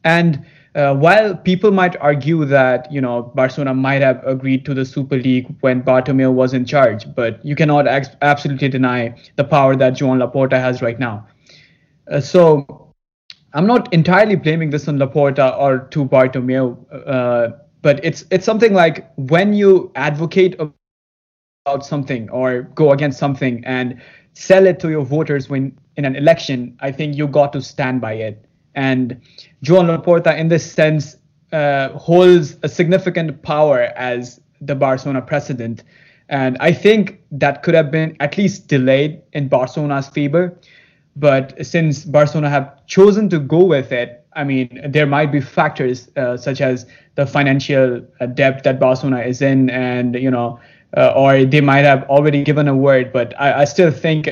And 0.04 0.46
uh, 0.76 0.96
while 0.96 1.36
people 1.36 1.72
might 1.72 1.96
argue 1.98 2.46
that 2.46 2.92
you 2.92 3.00
know 3.00 3.32
Barcelona 3.36 3.74
might 3.74 4.02
have 4.02 4.26
agreed 4.26 4.66
to 4.66 4.74
the 4.74 4.86
Super 4.86 5.18
League 5.18 5.48
when 5.62 5.82
Bartomeu 5.84 6.32
was 6.34 6.54
in 6.54 6.66
charge, 6.66 7.06
but 7.16 7.44
you 7.46 7.56
cannot 7.56 7.88
ex- 7.88 8.10
absolutely 8.22 8.70
deny 8.70 9.16
the 9.36 9.44
power 9.44 9.76
that 9.76 9.92
Joan 9.92 10.20
Laporta 10.20 10.60
has 10.60 10.82
right 10.82 11.00
now. 11.00 11.28
Uh, 12.12 12.20
so 12.20 12.94
I'm 13.54 13.68
not 13.68 13.94
entirely 13.94 14.36
blaming 14.36 14.72
this 14.72 14.88
on 14.88 14.98
Laporta 14.98 15.58
or 15.60 15.80
to 15.92 16.06
Bartomeu, 16.06 16.76
uh, 17.08 17.50
but 17.82 18.04
it's 18.04 18.26
it's 18.32 18.46
something 18.46 18.74
like 18.74 19.12
when 19.16 19.54
you 19.54 19.92
advocate 19.96 20.60
about 20.60 21.86
something 21.86 22.30
or 22.32 22.64
go 22.76 22.92
against 22.92 23.20
something 23.20 23.64
and 23.64 24.02
sell 24.34 24.66
it 24.66 24.80
to 24.80 24.90
your 24.90 25.06
voters 25.06 25.50
when 25.50 25.78
in 25.96 26.06
an 26.06 26.16
election, 26.16 26.78
I 26.80 26.92
think 26.92 27.16
you 27.16 27.28
got 27.28 27.54
to 27.54 27.62
stand 27.62 28.02
by 28.02 28.14
it. 28.14 28.46
And 28.76 29.22
Joan 29.62 29.88
Laporta, 29.88 30.38
in 30.38 30.48
this 30.48 30.70
sense, 30.70 31.18
uh, 31.52 31.90
holds 31.90 32.58
a 32.64 32.70
significant 32.70 33.42
power 33.44 33.94
as 33.96 34.40
the 34.60 34.76
Barcelona 34.76 35.22
president. 35.22 35.84
And 36.30 36.58
I 36.60 36.72
think 36.72 37.22
that 37.32 37.64
could 37.64 37.76
have 37.76 37.92
been 37.92 38.18
at 38.20 38.38
least 38.38 38.68
delayed 38.68 39.22
in 39.34 39.48
Barcelona's 39.48 40.08
favor. 40.08 40.58
But 41.16 41.54
since 41.64 42.06
Barcelona 42.06 42.50
have 42.50 42.86
chosen 42.88 43.30
to 43.30 43.40
go 43.40 43.64
with 43.64 43.92
it, 43.92 44.26
I 44.36 44.44
mean, 44.44 44.82
there 44.90 45.06
might 45.06 45.32
be 45.32 45.42
factors 45.42 46.10
uh, 46.16 46.38
such 46.38 46.60
as 46.60 46.88
the 47.16 47.28
financial 47.28 48.02
uh, 48.20 48.26
debt 48.26 48.64
that 48.64 48.80
Barcelona 48.80 49.22
is 49.22 49.44
in, 49.44 49.70
and 49.70 50.16
you 50.16 50.32
know, 50.32 50.60
uh, 50.98 51.14
or 51.16 51.46
they 51.46 51.62
might 51.62 51.86
have 51.86 52.04
already 52.10 52.44
given 52.44 52.68
a 52.68 52.76
word. 52.76 53.14
But 53.14 53.40
I, 53.40 53.62
I 53.62 53.66
still 53.66 53.92
think 53.92 54.28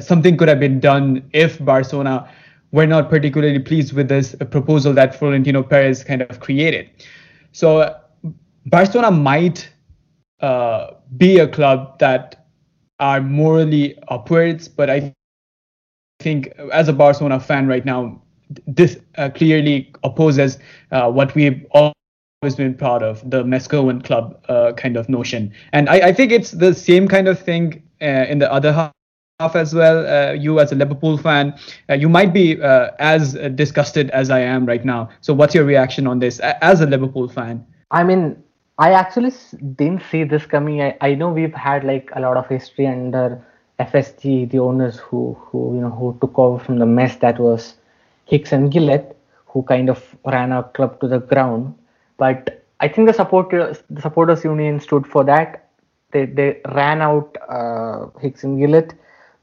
something 0.00 0.36
could 0.36 0.48
have 0.48 0.60
been 0.60 0.80
done 0.80 1.28
if 1.32 1.62
Barcelona 1.64 2.28
were 2.72 2.86
not 2.86 3.08
particularly 3.08 3.60
pleased 3.60 3.92
with 3.92 4.08
this 4.08 4.34
proposal 4.50 4.92
that 4.94 5.14
Florentino 5.14 5.62
Perez 5.62 6.02
kind 6.02 6.22
of 6.22 6.40
created. 6.40 6.90
So 7.52 7.94
Barcelona 8.66 9.12
might 9.12 9.70
uh, 10.40 10.90
be 11.16 11.38
a 11.38 11.46
club 11.46 11.98
that 12.00 12.46
are 12.98 13.20
morally 13.20 13.96
upwards, 14.08 14.66
but 14.66 14.90
I 14.90 15.14
think 16.20 16.48
as 16.72 16.88
a 16.88 16.92
Barcelona 16.92 17.38
fan 17.38 17.66
right 17.66 17.84
now, 17.84 18.20
this 18.66 18.98
uh, 19.16 19.30
clearly 19.30 19.92
opposes 20.02 20.58
uh, 20.90 21.10
what 21.10 21.34
we've 21.34 21.64
always 21.70 22.56
been 22.56 22.74
proud 22.74 23.02
of, 23.02 23.28
the 23.30 23.44
més 23.44 23.68
que 23.68 23.78
un 23.78 24.00
club 24.02 24.38
uh, 24.48 24.72
kind 24.72 24.96
of 24.96 25.08
notion. 25.08 25.52
And 25.72 25.88
I, 25.88 26.08
I, 26.08 26.12
think 26.12 26.30
it's 26.30 26.50
the 26.50 26.74
same 26.74 27.08
kind 27.08 27.26
of 27.26 27.38
thing 27.38 27.82
uh, 28.02 28.26
in 28.28 28.38
the 28.38 28.52
other 28.52 28.72
half 28.72 28.92
as 29.52 29.74
well. 29.74 30.06
Uh, 30.06 30.32
you 30.32 30.58
as 30.58 30.72
a 30.72 30.74
Liverpool 30.74 31.16
fan, 31.18 31.52
uh, 31.90 31.94
you 31.94 32.08
might 32.08 32.32
be 32.32 32.60
uh, 32.60 32.90
as 32.98 33.34
disgusted 33.54 34.10
as 34.10 34.30
I 34.30 34.40
am 34.40 34.64
right 34.64 34.84
now. 34.84 35.08
So, 35.20 35.34
what's 35.34 35.54
your 35.54 35.64
reaction 35.64 36.06
on 36.06 36.18
this 36.18 36.40
as 36.40 36.80
a 36.80 36.86
Liverpool 36.86 37.28
fan? 37.28 37.64
I 37.90 38.02
mean, 38.02 38.42
I 38.78 38.92
actually 38.92 39.32
didn't 39.76 40.02
see 40.10 40.24
this 40.24 40.46
coming. 40.46 40.82
I, 40.82 40.96
I 41.00 41.14
know 41.14 41.30
we've 41.30 41.54
had 41.54 41.84
like 41.84 42.10
a 42.16 42.20
lot 42.20 42.36
of 42.36 42.48
history 42.48 42.86
under 42.86 43.44
FSG, 43.78 44.50
the 44.50 44.58
owners 44.58 44.98
who 44.98 45.34
who 45.40 45.74
you 45.74 45.80
know 45.80 45.90
who 45.90 46.16
took 46.20 46.38
over 46.38 46.58
from 46.58 46.78
the 46.78 46.86
mess 46.86 47.16
that 47.16 47.38
was 47.38 47.74
Hicks 48.26 48.52
and 48.52 48.72
Gillett, 48.72 49.14
who 49.46 49.62
kind 49.62 49.90
of 49.90 50.16
ran 50.24 50.52
our 50.52 50.64
club 50.64 51.00
to 51.00 51.08
the 51.08 51.18
ground. 51.18 51.74
But 52.16 52.64
I 52.80 52.88
think 52.88 53.06
the 53.06 53.14
supporters 53.14 53.82
the 53.90 54.00
supporters 54.00 54.44
union 54.44 54.80
stood 54.80 55.06
for 55.06 55.24
that. 55.24 55.68
They 56.10 56.26
they 56.26 56.60
ran 56.74 57.00
out 57.00 57.36
uh, 57.48 58.06
Hicks 58.20 58.42
and 58.44 58.58
Gillett 58.58 58.94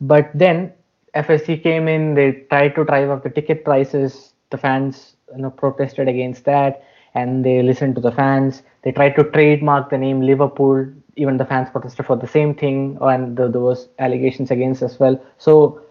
but 0.02 0.30
then 0.34 0.74
FSG 1.16 1.62
came 1.64 1.88
in, 1.88 2.16
they 2.16 2.32
tried 2.50 2.76
to 2.76 2.84
drive 2.84 3.10
up 3.10 3.24
the 3.24 3.30
ticket 3.30 3.64
prices. 3.64 4.34
The 4.50 4.58
fans 4.58 5.16
you 5.34 5.42
know, 5.42 5.50
protested 5.50 6.10
against 6.10 6.44
that 6.46 6.84
and 7.14 7.46
they 7.46 7.62
listened 7.62 7.96
to 7.96 8.02
the 8.02 8.12
fans. 8.12 8.64
They 8.84 8.92
tried 8.92 9.16
to 9.16 9.24
trademark 9.24 9.90
the 9.90 9.98
name 9.98 10.22
Liverpool. 10.22 10.88
Even 11.16 11.38
the 11.38 11.46
fans 11.46 11.70
protested 11.70 12.06
for 12.06 12.16
the 12.16 12.28
same 12.28 12.56
thing, 12.56 12.98
and 13.02 13.36
the, 13.36 13.50
there 13.50 13.62
was 13.62 13.90
allegations 14.00 14.50
against 14.50 14.82
as 14.82 15.00
well. 15.00 15.22
So 15.38 15.82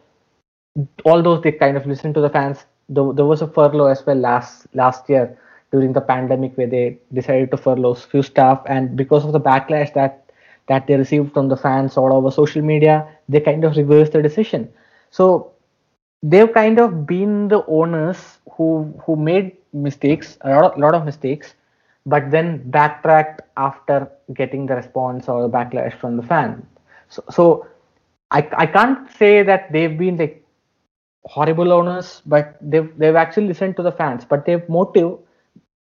all 1.04 1.22
those 1.22 1.42
they 1.42 1.52
kind 1.52 1.76
of 1.76 1.86
listened 1.86 2.14
to 2.14 2.20
the 2.20 2.30
fans. 2.30 2.64
There, 2.88 3.12
there 3.12 3.26
was 3.26 3.42
a 3.42 3.46
furlough 3.46 3.86
as 3.86 4.04
well 4.06 4.16
last 4.16 4.66
last 4.74 5.08
year 5.08 5.38
during 5.72 5.92
the 5.92 6.00
pandemic 6.00 6.56
where 6.56 6.66
they 6.66 6.98
decided 7.12 7.50
to 7.50 7.56
furlough 7.56 7.94
few 7.94 8.22
staff, 8.22 8.62
and 8.66 8.96
because 8.96 9.24
of 9.24 9.32
the 9.32 9.40
backlash 9.40 9.92
that 9.94 10.19
that 10.70 10.86
they 10.86 10.96
received 10.96 11.34
from 11.34 11.48
the 11.48 11.56
fans 11.56 11.96
all 11.98 12.12
over 12.14 12.30
social 12.30 12.62
media, 12.62 12.96
they 13.28 13.40
kind 13.40 13.64
of 13.64 13.76
reversed 13.76 14.12
the 14.12 14.22
decision. 14.22 14.68
So 15.10 15.52
they've 16.22 16.52
kind 16.52 16.78
of 16.80 17.06
been 17.06 17.48
the 17.48 17.64
owners 17.66 18.38
who 18.52 18.94
who 19.04 19.16
made 19.16 19.56
mistakes, 19.72 20.38
a 20.42 20.50
lot 20.50 20.64
of, 20.72 20.78
lot 20.78 20.94
of 20.94 21.04
mistakes, 21.04 21.54
but 22.06 22.30
then 22.30 22.70
backtracked 22.70 23.42
after 23.56 24.08
getting 24.34 24.66
the 24.66 24.76
response 24.76 25.28
or 25.28 25.42
the 25.42 25.48
backlash 25.48 25.98
from 25.98 26.16
the 26.16 26.22
fan. 26.22 26.66
So, 27.08 27.24
so 27.30 27.66
I, 28.30 28.48
I 28.56 28.66
can't 28.66 29.10
say 29.12 29.42
that 29.42 29.72
they've 29.72 29.96
been 29.98 30.16
like 30.16 30.44
horrible 31.24 31.72
owners, 31.72 32.22
but 32.26 32.56
they've 32.60 32.90
they've 32.98 33.16
actually 33.16 33.48
listened 33.48 33.76
to 33.76 33.82
the 33.82 33.92
fans. 33.92 34.24
But 34.24 34.46
their 34.46 34.64
motive 34.68 35.18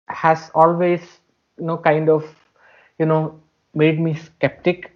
has 0.08 0.50
always, 0.54 1.02
you 1.58 1.66
know, 1.66 1.78
kind 1.78 2.08
of, 2.10 2.24
you 2.98 3.06
know, 3.06 3.40
made 3.76 4.00
me 4.00 4.14
skeptic 4.14 4.92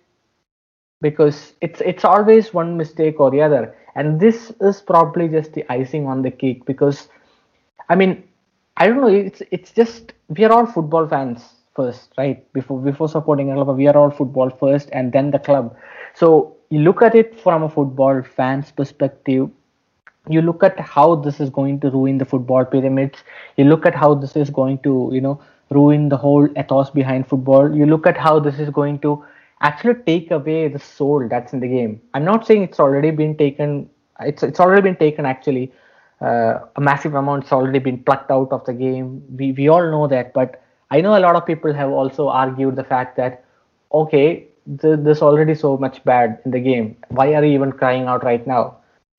because 1.01 1.55
it's 1.61 1.81
it's 1.81 2.05
always 2.05 2.53
one 2.55 2.77
mistake 2.77 3.21
or 3.21 3.31
the 3.31 3.43
other. 3.43 3.77
And 3.95 4.21
this 4.21 4.53
is 4.61 4.81
probably 4.81 5.29
just 5.29 5.53
the 5.53 5.65
icing 5.71 6.07
on 6.07 6.23
the 6.23 6.31
cake 6.31 6.65
because 6.67 7.09
i 7.89 7.95
mean 7.97 8.13
i 8.77 8.87
don't 8.87 9.01
know 9.01 9.09
it's 9.09 9.43
it's 9.51 9.73
just 9.73 10.13
we 10.29 10.45
are 10.45 10.53
all 10.53 10.67
football 10.67 11.09
fans 11.09 11.55
first 11.77 12.13
right? 12.19 12.53
Before 12.53 12.81
before 12.81 13.09
supporting 13.09 13.51
a 13.51 13.55
club 13.55 13.77
we 13.77 13.89
are 13.89 13.97
all 13.97 14.11
football 14.11 14.51
first 14.51 14.89
and 14.93 15.13
then 15.13 15.31
the 15.31 15.39
club. 15.39 15.77
So 16.15 16.57
you 16.71 16.81
look 16.81 17.03
at 17.03 17.15
it 17.15 17.41
from 17.41 17.63
a 17.65 17.69
football 17.69 18.23
fan's 18.23 18.71
perspective. 18.73 19.51
You 20.29 20.43
look 20.43 20.63
at 20.63 20.79
how 20.81 21.17
this 21.17 21.41
is 21.41 21.51
going 21.51 21.81
to 21.81 21.91
ruin 21.91 22.19
the 22.19 22.25
football 22.25 22.65
pyramids. 22.65 23.19
You 23.57 23.65
look 23.65 23.87
at 23.87 23.95
how 23.95 24.15
this 24.15 24.37
is 24.37 24.51
going 24.51 24.79
to 24.81 25.11
you 25.13 25.21
know 25.21 25.41
ruin 25.71 26.09
the 26.09 26.17
whole 26.17 26.49
ethos 26.59 26.91
behind 26.91 27.27
football. 27.29 27.75
You 27.75 27.87
look 27.87 28.07
at 28.07 28.17
how 28.17 28.39
this 28.41 28.59
is 28.59 28.71
going 28.71 28.99
to 29.01 29.25
actually 29.61 29.95
take 30.07 30.31
away 30.31 30.69
the 30.69 30.79
soul 30.79 31.27
that's 31.29 31.53
in 31.53 31.61
the 31.61 31.69
game. 31.69 32.01
I'm 32.15 32.25
not 32.25 32.47
saying 32.47 32.63
it's 32.63 32.81
already 32.81 33.11
been 33.11 33.37
taken. 33.37 33.89
It's 34.21 34.43
it's 34.43 34.61
already 34.61 34.83
been 34.83 34.97
taken 34.97 35.27
actually. 35.27 35.73
Uh, 36.21 36.61
a 36.77 36.81
massive 36.81 37.15
amount's 37.15 37.51
already 37.53 37.79
been 37.79 37.99
plucked 38.03 38.31
out 38.31 38.53
of 38.53 38.65
the 38.67 38.75
game. 38.75 39.23
We 39.37 39.53
we 39.53 39.69
all 39.69 39.91
know 39.91 40.07
that, 40.09 40.33
but 40.35 40.63
I 40.91 41.01
know 41.01 41.17
a 41.17 41.21
lot 41.21 41.37
of 41.37 41.47
people 41.47 41.73
have 41.73 41.91
also 41.91 42.29
argued 42.29 42.77
the 42.77 42.85
fact 42.85 43.17
that 43.17 43.45
okay, 43.93 44.47
th- 44.81 44.99
there's 45.03 45.23
already 45.23 45.55
so 45.55 45.77
much 45.79 46.03
bad 46.05 46.41
in 46.45 46.51
the 46.51 46.61
game. 46.61 46.97
Why 47.09 47.35
are 47.35 47.45
you 47.45 47.55
even 47.55 47.73
crying 47.73 48.05
out 48.07 48.25
right 48.25 48.47
now? 48.47 48.77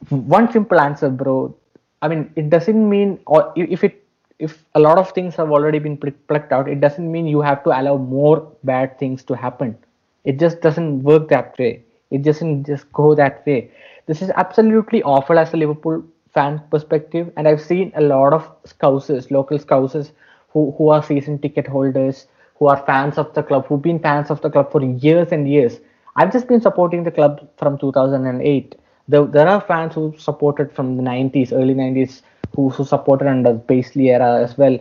One 0.09 0.51
simple 0.51 0.79
answer, 0.79 1.09
bro. 1.09 1.55
I 2.01 2.07
mean, 2.07 2.31
it 2.35 2.49
doesn't 2.49 2.89
mean, 2.89 3.19
or 3.25 3.53
if 3.55 3.83
it 3.83 4.00
if 4.41 4.65
a 4.75 4.79
lot 4.79 4.97
of 4.97 5.11
things 5.11 5.35
have 5.35 5.51
already 5.51 5.79
been 5.79 5.97
plucked 5.97 6.51
out, 6.51 6.67
it 6.67 6.81
doesn't 6.81 7.11
mean 7.11 7.27
you 7.27 7.41
have 7.41 7.63
to 7.63 7.69
allow 7.69 7.97
more 7.97 8.51
bad 8.63 8.97
things 8.99 9.23
to 9.25 9.35
happen. 9.35 9.77
It 10.23 10.39
just 10.39 10.61
doesn't 10.61 11.03
work 11.03 11.29
that 11.29 11.57
way. 11.59 11.83
It 12.09 12.23
doesn't 12.23 12.65
just 12.65 12.91
go 12.91 13.13
that 13.15 13.45
way. 13.45 13.71
This 14.07 14.21
is 14.21 14.31
absolutely 14.35 15.03
awful 15.03 15.37
as 15.39 15.53
a 15.53 15.57
Liverpool 15.57 16.03
fan 16.33 16.61
perspective, 16.71 17.31
and 17.37 17.47
I've 17.47 17.61
seen 17.61 17.91
a 17.95 18.01
lot 18.01 18.33
of 18.33 18.49
scousers, 18.63 19.31
local 19.31 19.59
scousers, 19.59 20.11
who, 20.49 20.73
who 20.77 20.89
are 20.89 21.03
season 21.03 21.39
ticket 21.39 21.67
holders, 21.67 22.27
who 22.57 22.67
are 22.67 22.83
fans 22.85 23.17
of 23.17 23.33
the 23.33 23.43
club, 23.43 23.67
who've 23.67 23.81
been 23.81 23.99
fans 23.99 24.29
of 24.31 24.41
the 24.41 24.49
club 24.49 24.71
for 24.71 24.83
years 24.83 25.31
and 25.31 25.49
years. 25.49 25.79
I've 26.15 26.33
just 26.33 26.47
been 26.47 26.61
supporting 26.61 27.03
the 27.03 27.11
club 27.11 27.47
from 27.57 27.77
2008. 27.77 28.75
There, 29.07 29.25
there 29.25 29.47
are 29.47 29.61
fans 29.61 29.95
who 29.95 30.13
supported 30.17 30.71
from 30.71 30.97
the 30.97 31.03
90s, 31.03 31.53
early 31.53 31.73
90s, 31.73 32.21
who, 32.55 32.69
who 32.69 32.83
supported 32.83 33.27
under 33.27 33.57
Paisley 33.57 34.09
era 34.09 34.41
as 34.41 34.57
well, 34.57 34.77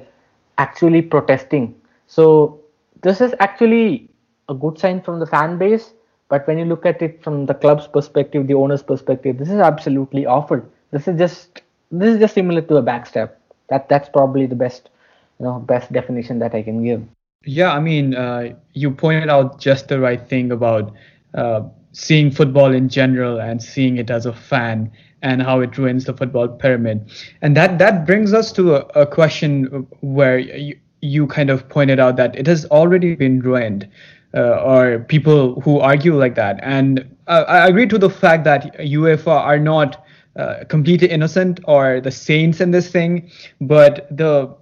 actually 0.58 1.02
protesting. 1.02 1.74
So 2.06 2.60
this 3.02 3.20
is 3.20 3.34
actually 3.40 4.08
a 4.48 4.54
good 4.54 4.78
sign 4.78 5.00
from 5.00 5.20
the 5.20 5.26
fan 5.26 5.58
base. 5.58 5.92
But 6.28 6.46
when 6.46 6.58
you 6.58 6.64
look 6.64 6.86
at 6.86 7.02
it 7.02 7.22
from 7.22 7.46
the 7.46 7.54
club's 7.54 7.88
perspective, 7.88 8.46
the 8.46 8.54
owner's 8.54 8.82
perspective, 8.82 9.38
this 9.38 9.48
is 9.48 9.58
absolutely 9.58 10.26
awful. 10.26 10.62
This 10.92 11.08
is 11.08 11.18
just 11.18 11.62
this 11.90 12.14
is 12.14 12.20
just 12.20 12.34
similar 12.34 12.62
to 12.62 12.76
a 12.76 12.82
backstab. 12.82 13.30
That 13.68 13.88
that's 13.88 14.08
probably 14.08 14.46
the 14.46 14.54
best, 14.54 14.90
you 15.38 15.46
know, 15.46 15.58
best 15.58 15.92
definition 15.92 16.38
that 16.38 16.54
I 16.54 16.62
can 16.62 16.84
give. 16.84 17.02
Yeah, 17.44 17.72
I 17.72 17.80
mean, 17.80 18.14
uh, 18.14 18.54
you 18.74 18.90
pointed 18.90 19.28
out 19.28 19.60
just 19.60 19.88
the 19.88 19.98
right 19.98 20.28
thing 20.28 20.52
about 20.52 20.92
uh, 21.34 21.62
seeing 21.92 22.30
football 22.30 22.72
in 22.72 22.88
general 22.88 23.40
and 23.40 23.62
seeing 23.62 23.96
it 23.96 24.10
as 24.10 24.26
a 24.26 24.32
fan 24.32 24.92
and 25.22 25.42
how 25.42 25.60
it 25.60 25.76
ruins 25.76 26.04
the 26.04 26.14
football 26.14 26.48
pyramid. 26.48 27.10
And 27.42 27.56
that 27.56 27.78
that 27.78 28.06
brings 28.06 28.32
us 28.32 28.52
to 28.52 28.76
a, 28.76 29.02
a 29.02 29.06
question 29.06 29.86
where 30.00 30.38
you, 30.38 30.78
you 31.00 31.26
kind 31.26 31.50
of 31.50 31.68
pointed 31.68 31.98
out 31.98 32.16
that 32.16 32.36
it 32.36 32.46
has 32.46 32.64
already 32.66 33.14
been 33.14 33.40
ruined, 33.40 33.88
uh, 34.34 34.62
or 34.62 35.00
people 35.00 35.60
who 35.60 35.80
argue 35.80 36.16
like 36.16 36.34
that. 36.36 36.60
And 36.62 37.16
uh, 37.26 37.44
I 37.48 37.68
agree 37.68 37.86
to 37.86 37.98
the 37.98 38.10
fact 38.10 38.44
that 38.44 38.78
UEFA 38.78 39.28
are 39.28 39.58
not 39.58 40.04
uh, 40.36 40.64
completely 40.68 41.08
innocent 41.08 41.60
or 41.64 42.00
the 42.00 42.10
saints 42.10 42.60
in 42.60 42.70
this 42.70 42.90
thing, 42.90 43.30
but 43.60 44.06
the 44.16 44.54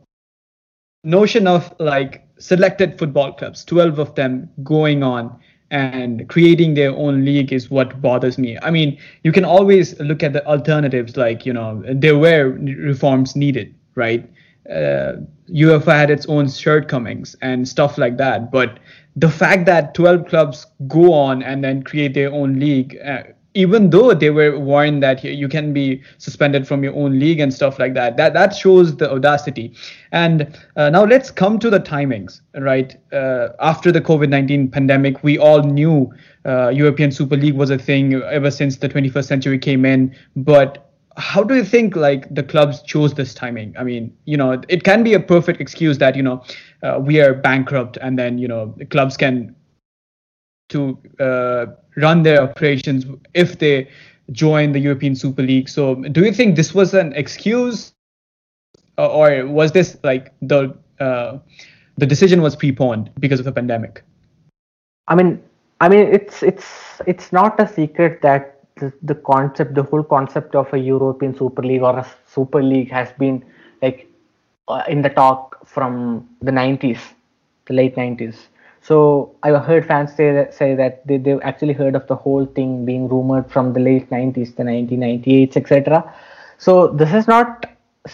notion 1.05 1.47
of 1.47 1.75
like 1.79 2.27
selected 2.38 2.99
football 2.99 3.33
clubs, 3.33 3.65
12 3.65 3.99
of 3.99 4.15
them 4.15 4.49
going 4.62 5.03
on 5.03 5.38
and 5.70 6.28
creating 6.28 6.75
their 6.75 6.90
own 6.92 7.25
league 7.25 7.52
is 7.52 7.70
what 7.70 8.00
bothers 8.00 8.38
me. 8.38 8.58
I 8.62 8.70
mean, 8.70 8.98
you 9.22 9.32
can 9.32 9.44
always 9.44 9.98
look 10.00 10.22
at 10.22 10.32
the 10.32 10.44
alternatives, 10.46 11.16
like, 11.16 11.44
you 11.44 11.52
know, 11.52 11.82
there 11.87 12.16
were 12.16 12.50
reforms 12.50 13.37
needed, 13.37 13.75
right? 13.94 14.28
Uh, 14.70 15.16
UEFA 15.50 15.92
had 15.92 16.10
its 16.10 16.26
own 16.26 16.48
shortcomings 16.48 17.37
and 17.42 17.66
stuff 17.68 17.98
like 17.98 18.16
that. 18.18 18.50
But 18.50 18.78
the 19.16 19.28
fact 19.28 19.66
that 19.66 19.94
12 19.94 20.26
clubs 20.26 20.66
go 20.87 21.12
on 21.12 21.42
and 21.42 21.64
then 21.64 21.82
create 21.82 22.14
their 22.14 22.32
own 22.32 22.58
league, 22.58 22.98
uh, 23.04 23.22
even 23.59 23.91
though 23.91 24.15
they 24.15 24.31
were 24.31 24.57
warned 24.57 25.03
that 25.03 25.25
you 25.25 25.49
can 25.49 25.73
be 25.73 26.00
suspended 26.19 26.67
from 26.67 26.85
your 26.85 26.95
own 26.95 27.19
league 27.19 27.41
and 27.41 27.53
stuff 27.53 27.77
like 27.81 27.93
that. 27.95 28.17
That 28.17 28.33
that 28.35 28.55
shows 28.55 28.97
the 28.97 29.11
audacity. 29.11 29.75
And 30.12 30.57
uh, 30.77 30.91
now 30.91 31.05
let's 31.05 31.33
come 31.33 31.59
to 31.59 31.69
the 31.69 31.81
timings, 31.81 32.41
right? 32.55 32.97
Uh, 33.12 33.49
after 33.59 33.91
the 33.91 34.00
COVID 34.00 34.29
nineteen 34.29 34.71
pandemic, 34.71 35.25
we 35.25 35.38
all 35.38 35.62
knew 35.65 36.09
uh, 36.47 36.69
European 36.69 37.11
Super 37.11 37.37
League 37.37 37.57
was 37.57 37.71
a 37.71 37.79
thing 37.79 38.15
ever 38.15 38.50
since 38.50 38.77
the 38.77 38.88
21st 38.88 39.25
century 39.25 39.59
came 39.59 39.85
in, 39.85 40.15
but 40.37 40.85
how 41.17 41.43
do 41.43 41.57
you 41.57 41.65
think 41.65 41.97
like 41.97 42.33
the 42.33 42.45
clubs 42.45 42.81
chose 42.83 43.12
this 43.15 43.35
timing 43.35 43.75
i 43.77 43.83
mean 43.83 44.17
you 44.25 44.37
know 44.37 44.53
it 44.69 44.85
can 44.85 45.03
be 45.03 45.15
a 45.15 45.19
perfect 45.19 45.61
excuse 45.61 45.99
that 45.99 46.15
you 46.15 46.23
know 46.23 46.41
uh, 46.85 47.00
we 47.03 47.21
are 47.21 47.35
bankrupt 47.35 47.99
and 48.00 48.17
then 48.17 48.38
you 48.38 48.47
know 48.47 48.73
clubs 48.91 49.17
can 49.17 49.53
to 50.68 50.98
uh, 51.20 51.66
run 51.96 52.22
their 52.22 52.42
operations 52.42 53.06
if 53.34 53.58
they 53.58 53.88
join 54.32 54.72
the 54.72 54.78
european 54.78 55.14
super 55.14 55.42
league 55.42 55.68
so 55.68 55.94
do 55.94 56.25
you 56.25 56.32
think 56.32 56.56
this 56.56 56.75
was 56.75 56.94
an 56.94 57.12
excuse 57.14 57.94
or 58.98 59.46
was 59.46 59.72
this 59.72 59.96
like 60.02 60.32
the 60.42 60.76
uh, 61.00 61.38
the 61.96 62.06
decision 62.06 62.42
was 62.42 62.54
preponed 62.54 63.10
because 63.18 63.38
of 63.38 63.44
the 63.44 63.52
pandemic 63.52 64.04
i 65.08 65.14
mean 65.14 65.42
i 65.80 65.88
mean 65.88 66.06
it's 66.12 66.42
it's 66.42 67.00
it's 67.06 67.32
not 67.32 67.58
a 67.58 67.66
secret 67.66 68.20
that 68.20 68.58
the, 69.02 69.14
concept, 69.14 69.75
the 69.75 69.82
whole 69.82 70.02
concept 70.02 70.54
of 70.54 70.72
a 70.72 70.78
European 70.78 71.37
Super 71.37 71.62
League 71.62 71.82
or 71.82 71.98
a 71.98 72.06
Super 72.26 72.62
League 72.62 72.90
has 72.90 73.10
been 73.12 73.44
like 73.82 74.08
uh, 74.68 74.82
in 74.88 75.02
the 75.02 75.10
talk 75.10 75.66
from 75.66 76.28
the 76.40 76.50
90s, 76.50 77.00
the 77.66 77.75
late 77.75 77.96
90s. 77.96 78.37
So 78.88 79.35
I 79.42 79.50
heard 79.50 79.87
fans 79.87 80.14
say 80.14 80.33
that 80.33 80.54
say 80.54 80.75
that 80.75 81.07
they 81.07 81.18
they've 81.18 81.42
actually 81.49 81.75
heard 81.75 81.95
of 81.95 82.07
the 82.11 82.16
whole 82.16 82.47
thing 82.59 82.87
being 82.87 83.07
rumored 83.09 83.50
from 83.54 83.75
the 83.75 83.80
late 83.80 84.09
90s, 84.09 84.54
the 84.57 84.62
1998s, 84.62 85.59
etc. 85.59 85.99
So 86.57 86.76
this 87.02 87.12
is 87.12 87.28
not 87.28 87.66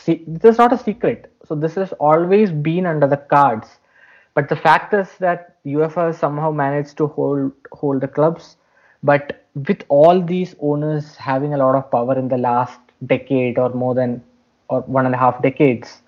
this 0.06 0.50
is 0.52 0.58
not 0.58 0.72
a 0.72 0.78
secret. 0.78 1.30
So 1.46 1.54
this 1.54 1.76
has 1.76 1.92
always 2.08 2.50
been 2.50 2.86
under 2.86 3.06
the 3.06 3.18
cards. 3.34 3.68
But 4.34 4.48
the 4.48 4.56
fact 4.56 4.94
is 4.94 5.08
that 5.20 5.58
UEFA 5.64 6.12
somehow 6.18 6.50
managed 6.50 6.96
to 7.02 7.06
hold 7.06 7.52
hold 7.70 8.00
the 8.00 8.08
clubs, 8.18 8.56
but 9.04 9.46
with 9.68 9.84
all 9.88 10.20
these 10.20 10.56
owners 10.58 11.14
having 11.14 11.54
a 11.54 11.58
lot 11.64 11.76
of 11.76 11.88
power 11.92 12.18
in 12.18 12.26
the 12.26 12.40
last 12.48 12.80
decade 13.14 13.58
or 13.58 13.68
more 13.84 13.94
than 13.94 14.20
or 14.68 14.80
one 14.98 15.06
and 15.06 15.14
a 15.14 15.18
half 15.18 15.40
decades 15.40 16.00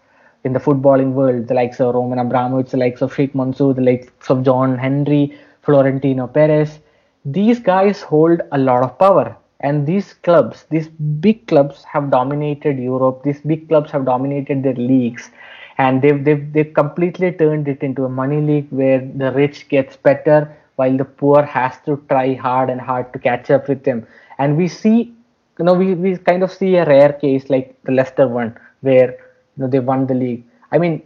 in 0.45 0.53
the 0.53 0.59
footballing 0.61 1.13
world, 1.13 1.49
the 1.49 1.55
likes 1.55 1.81
of 1.81 1.95
Roman 1.95 2.19
Abramovich, 2.19 2.71
the 2.71 2.77
likes 2.77 3.03
of 3.03 3.15
Sheikh 3.15 3.35
Mansour, 3.35 3.75
the 3.75 3.83
likes 3.83 4.31
of 4.31 4.45
John 4.45 4.79
Henry, 4.79 5.37
Florentino 5.63 6.27
Perez, 6.27 6.79
these 7.25 7.59
guys 7.59 8.03
hold 8.03 8.41
a 8.53 8.59
lot 8.59 8.83
of 8.83 8.99
power. 8.99 9.37
And 9.61 9.87
these 9.87 10.13
clubs, 10.15 10.65
these 10.71 10.89
big 10.89 11.47
clubs 11.47 11.83
have 11.85 12.11
dominated 12.11 12.79
Europe. 12.79 13.23
These 13.25 13.41
big 13.41 13.69
clubs 13.69 13.91
have 13.91 14.05
dominated 14.05 14.63
their 14.63 14.75
leagues. 14.75 15.31
And 15.79 16.03
they've, 16.03 16.23
they've, 16.25 16.53
they've 16.53 16.73
completely 16.73 17.33
turned 17.33 17.67
it 17.67 17.83
into 17.83 18.05
a 18.05 18.09
money 18.09 18.41
league 18.41 18.69
where 18.71 19.01
the 19.01 19.33
rich 19.33 19.69
gets 19.69 19.97
better 19.97 20.57
while 20.77 20.97
the 20.97 21.05
poor 21.05 21.43
has 21.43 21.75
to 21.87 22.03
try 22.09 22.35
hard 22.35 22.71
and 22.71 22.81
hard 22.81 23.13
to 23.13 23.19
catch 23.19 23.51
up 23.51 23.69
with 23.69 23.85
them 23.85 24.07
and 24.39 24.57
we 24.57 24.69
see 24.69 25.13
you 25.59 25.65
know 25.65 25.75
we, 25.75 25.95
we 25.95 26.17
kind 26.17 26.43
of 26.43 26.53
see 26.53 26.77
a 26.77 26.85
rare 26.85 27.13
case 27.13 27.49
like 27.51 27.77
the 27.85 27.93
leicester 27.93 28.29
one 28.29 28.57
where 28.83 29.19
you 29.57 29.63
know 29.65 29.69
they 29.69 29.81
won 29.81 30.07
the 30.07 30.15
league. 30.15 30.45
I 30.73 30.79
mean 30.79 31.03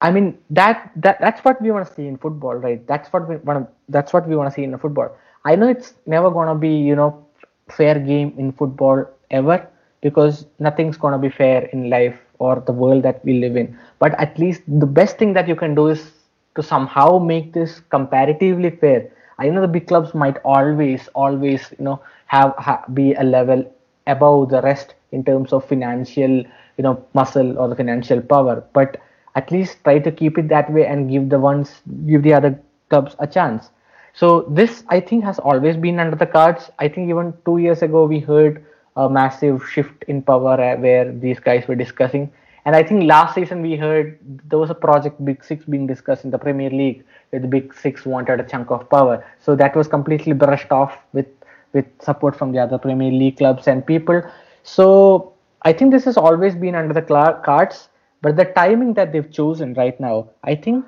i 0.00 0.10
mean 0.10 0.36
that 0.50 0.90
that 0.96 1.20
that's 1.20 1.44
what 1.44 1.60
we 1.62 1.70
want 1.70 1.86
to 1.86 1.94
see 1.94 2.06
in 2.06 2.16
football 2.16 2.54
right? 2.54 2.86
That's 2.86 3.12
what 3.12 3.28
we 3.28 3.36
want 3.36 3.68
that's 3.88 4.12
what 4.12 4.28
we 4.28 4.36
want 4.36 4.50
to 4.50 4.54
see 4.54 4.64
in 4.64 4.76
football. 4.78 5.16
I 5.44 5.56
know 5.56 5.68
it's 5.68 5.94
never 6.06 6.30
to 6.48 6.54
be 6.54 6.74
you 6.90 6.96
know 6.96 7.24
fair 7.70 7.98
game 7.98 8.34
in 8.38 8.52
football 8.52 9.04
ever 9.30 9.66
because 10.00 10.46
nothing's 10.58 10.98
to 10.98 11.18
be 11.18 11.30
fair 11.30 11.62
in 11.72 11.88
life 11.88 12.18
or 12.38 12.60
the 12.66 12.72
world 12.72 13.02
that 13.04 13.24
we 13.24 13.38
live 13.40 13.56
in. 13.56 13.78
But 13.98 14.18
at 14.20 14.38
least 14.38 14.62
the 14.66 14.86
best 14.86 15.16
thing 15.18 15.32
that 15.34 15.48
you 15.48 15.56
can 15.56 15.74
do 15.74 15.88
is 15.88 16.12
to 16.56 16.62
somehow 16.62 17.18
make 17.18 17.52
this 17.52 17.80
comparatively 17.90 18.70
fair. 18.70 19.10
I 19.38 19.48
know 19.48 19.60
the 19.62 19.68
big 19.68 19.88
clubs 19.88 20.14
might 20.14 20.38
always 20.44 21.08
always 21.14 21.72
you 21.78 21.84
know 21.84 22.00
have, 22.26 22.54
have 22.58 22.84
be 22.94 23.14
a 23.14 23.22
level 23.22 23.64
above 24.06 24.50
the 24.50 24.60
rest 24.62 24.94
in 25.12 25.24
terms 25.24 25.52
of 25.52 25.64
financial 25.64 26.44
you 26.76 26.82
know 26.82 27.04
muscle 27.14 27.58
or 27.58 27.68
the 27.68 27.76
financial 27.76 28.20
power 28.20 28.64
but 28.72 29.00
at 29.34 29.50
least 29.50 29.82
try 29.84 29.98
to 29.98 30.10
keep 30.10 30.38
it 30.38 30.48
that 30.48 30.70
way 30.72 30.86
and 30.86 31.10
give 31.10 31.28
the 31.28 31.38
ones 31.38 31.82
give 32.06 32.22
the 32.22 32.32
other 32.32 32.58
clubs 32.90 33.16
a 33.18 33.26
chance 33.26 33.70
so 34.12 34.42
this 34.60 34.84
i 34.88 35.00
think 35.00 35.24
has 35.24 35.38
always 35.38 35.76
been 35.76 35.98
under 35.98 36.16
the 36.16 36.26
cards 36.26 36.70
i 36.78 36.88
think 36.88 37.08
even 37.08 37.32
2 37.44 37.58
years 37.58 37.82
ago 37.82 38.04
we 38.04 38.20
heard 38.20 38.64
a 38.96 39.08
massive 39.08 39.68
shift 39.68 40.04
in 40.04 40.22
power 40.22 40.60
uh, 40.60 40.76
where 40.76 41.10
these 41.12 41.40
guys 41.40 41.66
were 41.66 41.74
discussing 41.74 42.30
and 42.64 42.74
I 42.74 42.82
think 42.82 43.04
last 43.04 43.34
season 43.34 43.60
we 43.60 43.76
heard 43.76 44.18
there 44.48 44.58
was 44.58 44.70
a 44.70 44.74
project 44.74 45.22
Big 45.24 45.44
Six 45.44 45.64
being 45.66 45.86
discussed 45.86 46.24
in 46.24 46.30
the 46.30 46.38
Premier 46.38 46.70
League 46.70 47.04
where 47.30 47.40
the 47.40 47.48
Big 47.48 47.74
Six 47.74 48.06
wanted 48.06 48.40
a 48.40 48.44
chunk 48.44 48.70
of 48.70 48.88
power. 48.88 49.24
So 49.38 49.54
that 49.56 49.76
was 49.76 49.86
completely 49.86 50.32
brushed 50.32 50.72
off 50.72 50.96
with 51.12 51.26
with 51.74 51.86
support 52.00 52.36
from 52.36 52.52
the 52.52 52.58
other 52.58 52.78
Premier 52.78 53.10
League 53.10 53.36
clubs 53.36 53.66
and 53.66 53.86
people. 53.86 54.22
So 54.62 55.33
I 55.64 55.72
think 55.72 55.90
this 55.92 56.04
has 56.04 56.16
always 56.16 56.54
been 56.54 56.74
under 56.74 56.94
the 56.94 57.02
cards, 57.44 57.88
but 58.22 58.36
the 58.36 58.44
timing 58.44 58.94
that 58.94 59.12
they've 59.12 59.30
chosen 59.30 59.74
right 59.74 59.98
now, 59.98 60.30
I 60.44 60.54
think 60.54 60.84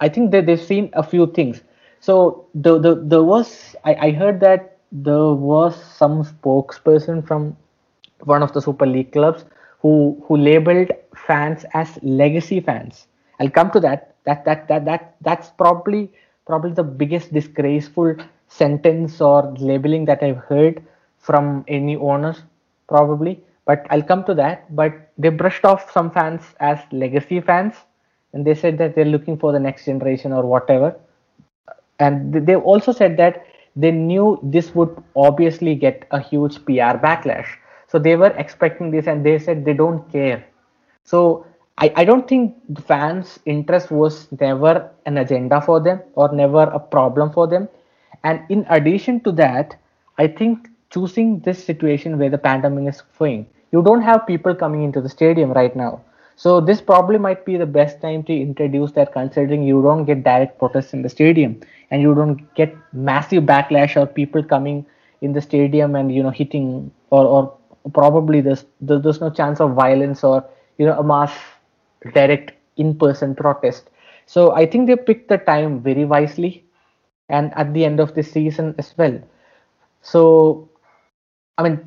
I 0.00 0.08
think 0.08 0.30
that 0.32 0.46
they've 0.46 0.60
seen 0.60 0.90
a 0.92 1.02
few 1.02 1.26
things. 1.32 1.62
So 2.00 2.46
the 2.54 2.78
the 2.78 2.94
there 2.94 3.24
was 3.24 3.74
I, 3.84 3.94
I 4.08 4.10
heard 4.12 4.40
that 4.40 4.78
there 4.92 5.32
was 5.32 5.74
some 5.82 6.22
spokesperson 6.24 7.26
from 7.26 7.56
one 8.24 8.42
of 8.42 8.52
the 8.52 8.60
Super 8.60 8.86
League 8.86 9.12
clubs 9.12 9.44
who 9.80 10.22
who 10.26 10.36
labeled 10.36 10.90
fans 11.26 11.64
as 11.74 11.98
legacy 12.02 12.60
fans. 12.60 13.06
I'll 13.40 13.50
come 13.50 13.70
to 13.72 13.80
that. 13.80 14.14
That 14.24 14.44
that 14.44 14.68
that 14.68 14.84
that 14.84 15.16
that's 15.22 15.50
probably 15.50 16.12
probably 16.46 16.72
the 16.72 16.84
biggest 16.84 17.32
disgraceful 17.32 18.16
sentence 18.48 19.20
or 19.20 19.52
labeling 19.58 20.04
that 20.06 20.22
I've 20.22 20.38
heard 20.52 20.84
from 21.18 21.64
any 21.68 21.96
owners 21.96 22.42
probably. 22.88 23.42
But 23.68 23.86
I'll 23.90 24.02
come 24.02 24.24
to 24.24 24.34
that. 24.34 24.74
But 24.74 25.12
they 25.16 25.28
brushed 25.28 25.64
off 25.64 25.92
some 25.92 26.10
fans 26.10 26.42
as 26.58 26.80
legacy 26.90 27.40
fans, 27.40 27.74
and 28.32 28.44
they 28.44 28.56
said 28.56 28.78
that 28.78 28.96
they're 28.96 29.12
looking 29.14 29.38
for 29.38 29.52
the 29.52 29.60
next 29.60 29.84
generation 29.84 30.32
or 30.32 30.44
whatever. 30.44 30.96
And 32.00 32.34
they 32.46 32.56
also 32.56 32.90
said 32.90 33.16
that 33.18 33.46
they 33.76 33.92
knew 33.92 34.40
this 34.42 34.74
would 34.74 35.00
obviously 35.14 35.76
get 35.76 36.06
a 36.10 36.18
huge 36.18 36.56
PR 36.64 36.98
backlash 37.06 37.46
so 37.88 37.98
they 37.98 38.16
were 38.16 38.34
expecting 38.36 38.90
this 38.90 39.06
and 39.06 39.24
they 39.24 39.38
said 39.38 39.64
they 39.64 39.72
don't 39.72 40.10
care. 40.12 40.44
So 41.04 41.46
I, 41.78 41.92
I 41.96 42.04
don't 42.04 42.28
think 42.28 42.54
the 42.68 42.82
fans' 42.82 43.40
interest 43.46 43.90
was 43.90 44.28
never 44.40 44.90
an 45.06 45.16
agenda 45.16 45.62
for 45.62 45.80
them 45.80 46.02
or 46.14 46.30
never 46.32 46.64
a 46.64 46.78
problem 46.78 47.32
for 47.32 47.46
them. 47.46 47.68
And 48.24 48.42
in 48.50 48.66
addition 48.68 49.20
to 49.20 49.32
that, 49.32 49.76
I 50.18 50.26
think 50.26 50.68
choosing 50.90 51.40
this 51.40 51.64
situation 51.64 52.18
where 52.18 52.30
the 52.30 52.38
pandemic 52.38 52.94
is 52.94 53.02
going, 53.18 53.46
you 53.72 53.82
don't 53.82 54.02
have 54.02 54.26
people 54.26 54.54
coming 54.54 54.82
into 54.82 55.00
the 55.00 55.08
stadium 55.08 55.52
right 55.52 55.74
now. 55.76 56.00
So 56.36 56.60
this 56.60 56.80
probably 56.80 57.18
might 57.18 57.44
be 57.44 57.56
the 57.56 57.66
best 57.66 58.00
time 58.00 58.22
to 58.24 58.32
introduce 58.32 58.92
that 58.92 59.12
considering 59.12 59.64
you 59.64 59.82
don't 59.82 60.04
get 60.04 60.22
direct 60.22 60.58
protests 60.58 60.92
in 60.92 61.02
the 61.02 61.08
stadium 61.08 61.60
and 61.90 62.00
you 62.00 62.14
don't 62.14 62.54
get 62.54 62.74
massive 62.92 63.42
backlash 63.44 63.96
or 63.96 64.06
people 64.06 64.42
coming 64.42 64.86
in 65.20 65.32
the 65.32 65.40
stadium 65.40 65.96
and 65.96 66.14
you 66.14 66.22
know 66.22 66.30
hitting 66.30 66.92
or, 67.10 67.24
or 67.26 67.58
probably 67.92 68.40
there's 68.40 68.64
there's 68.80 69.20
no 69.20 69.30
chance 69.30 69.60
of 69.60 69.74
violence 69.74 70.22
or 70.22 70.44
you 70.78 70.86
know 70.86 70.96
a 70.96 71.02
mass 71.02 71.32
direct 72.14 72.52
in-person 72.76 73.34
protest 73.34 73.90
so 74.26 74.52
i 74.54 74.64
think 74.64 74.86
they 74.86 74.96
picked 74.96 75.28
the 75.28 75.38
time 75.38 75.80
very 75.82 76.04
wisely 76.04 76.64
and 77.28 77.52
at 77.56 77.72
the 77.74 77.84
end 77.84 77.98
of 78.00 78.14
the 78.14 78.22
season 78.22 78.74
as 78.78 78.94
well 78.96 79.18
so 80.02 80.68
i 81.58 81.62
mean 81.62 81.78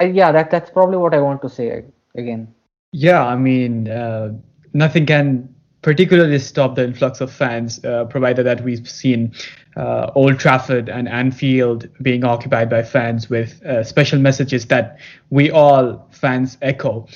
I, 0.00 0.04
yeah 0.04 0.32
that 0.32 0.50
that's 0.50 0.70
probably 0.70 0.96
what 0.96 1.14
i 1.14 1.20
want 1.20 1.42
to 1.42 1.48
say 1.48 1.84
again 2.14 2.52
yeah 2.92 3.24
i 3.24 3.36
mean 3.36 3.88
uh, 3.88 4.32
nothing 4.72 5.06
can 5.06 5.54
particularly 5.84 6.38
stop 6.38 6.76
the 6.76 6.82
influx 6.82 7.20
of 7.20 7.30
fans, 7.30 7.84
uh, 7.84 8.06
provided 8.06 8.44
that 8.44 8.64
we've 8.64 8.88
seen 8.88 9.32
uh, 9.76 10.10
Old 10.14 10.38
Trafford 10.38 10.88
and 10.88 11.06
Anfield 11.06 11.86
being 12.00 12.24
occupied 12.24 12.70
by 12.70 12.82
fans 12.82 13.28
with 13.28 13.62
uh, 13.66 13.84
special 13.84 14.18
messages 14.18 14.64
that 14.68 14.98
we 15.28 15.50
all 15.50 16.08
fans 16.10 16.56
echo. 16.62 17.06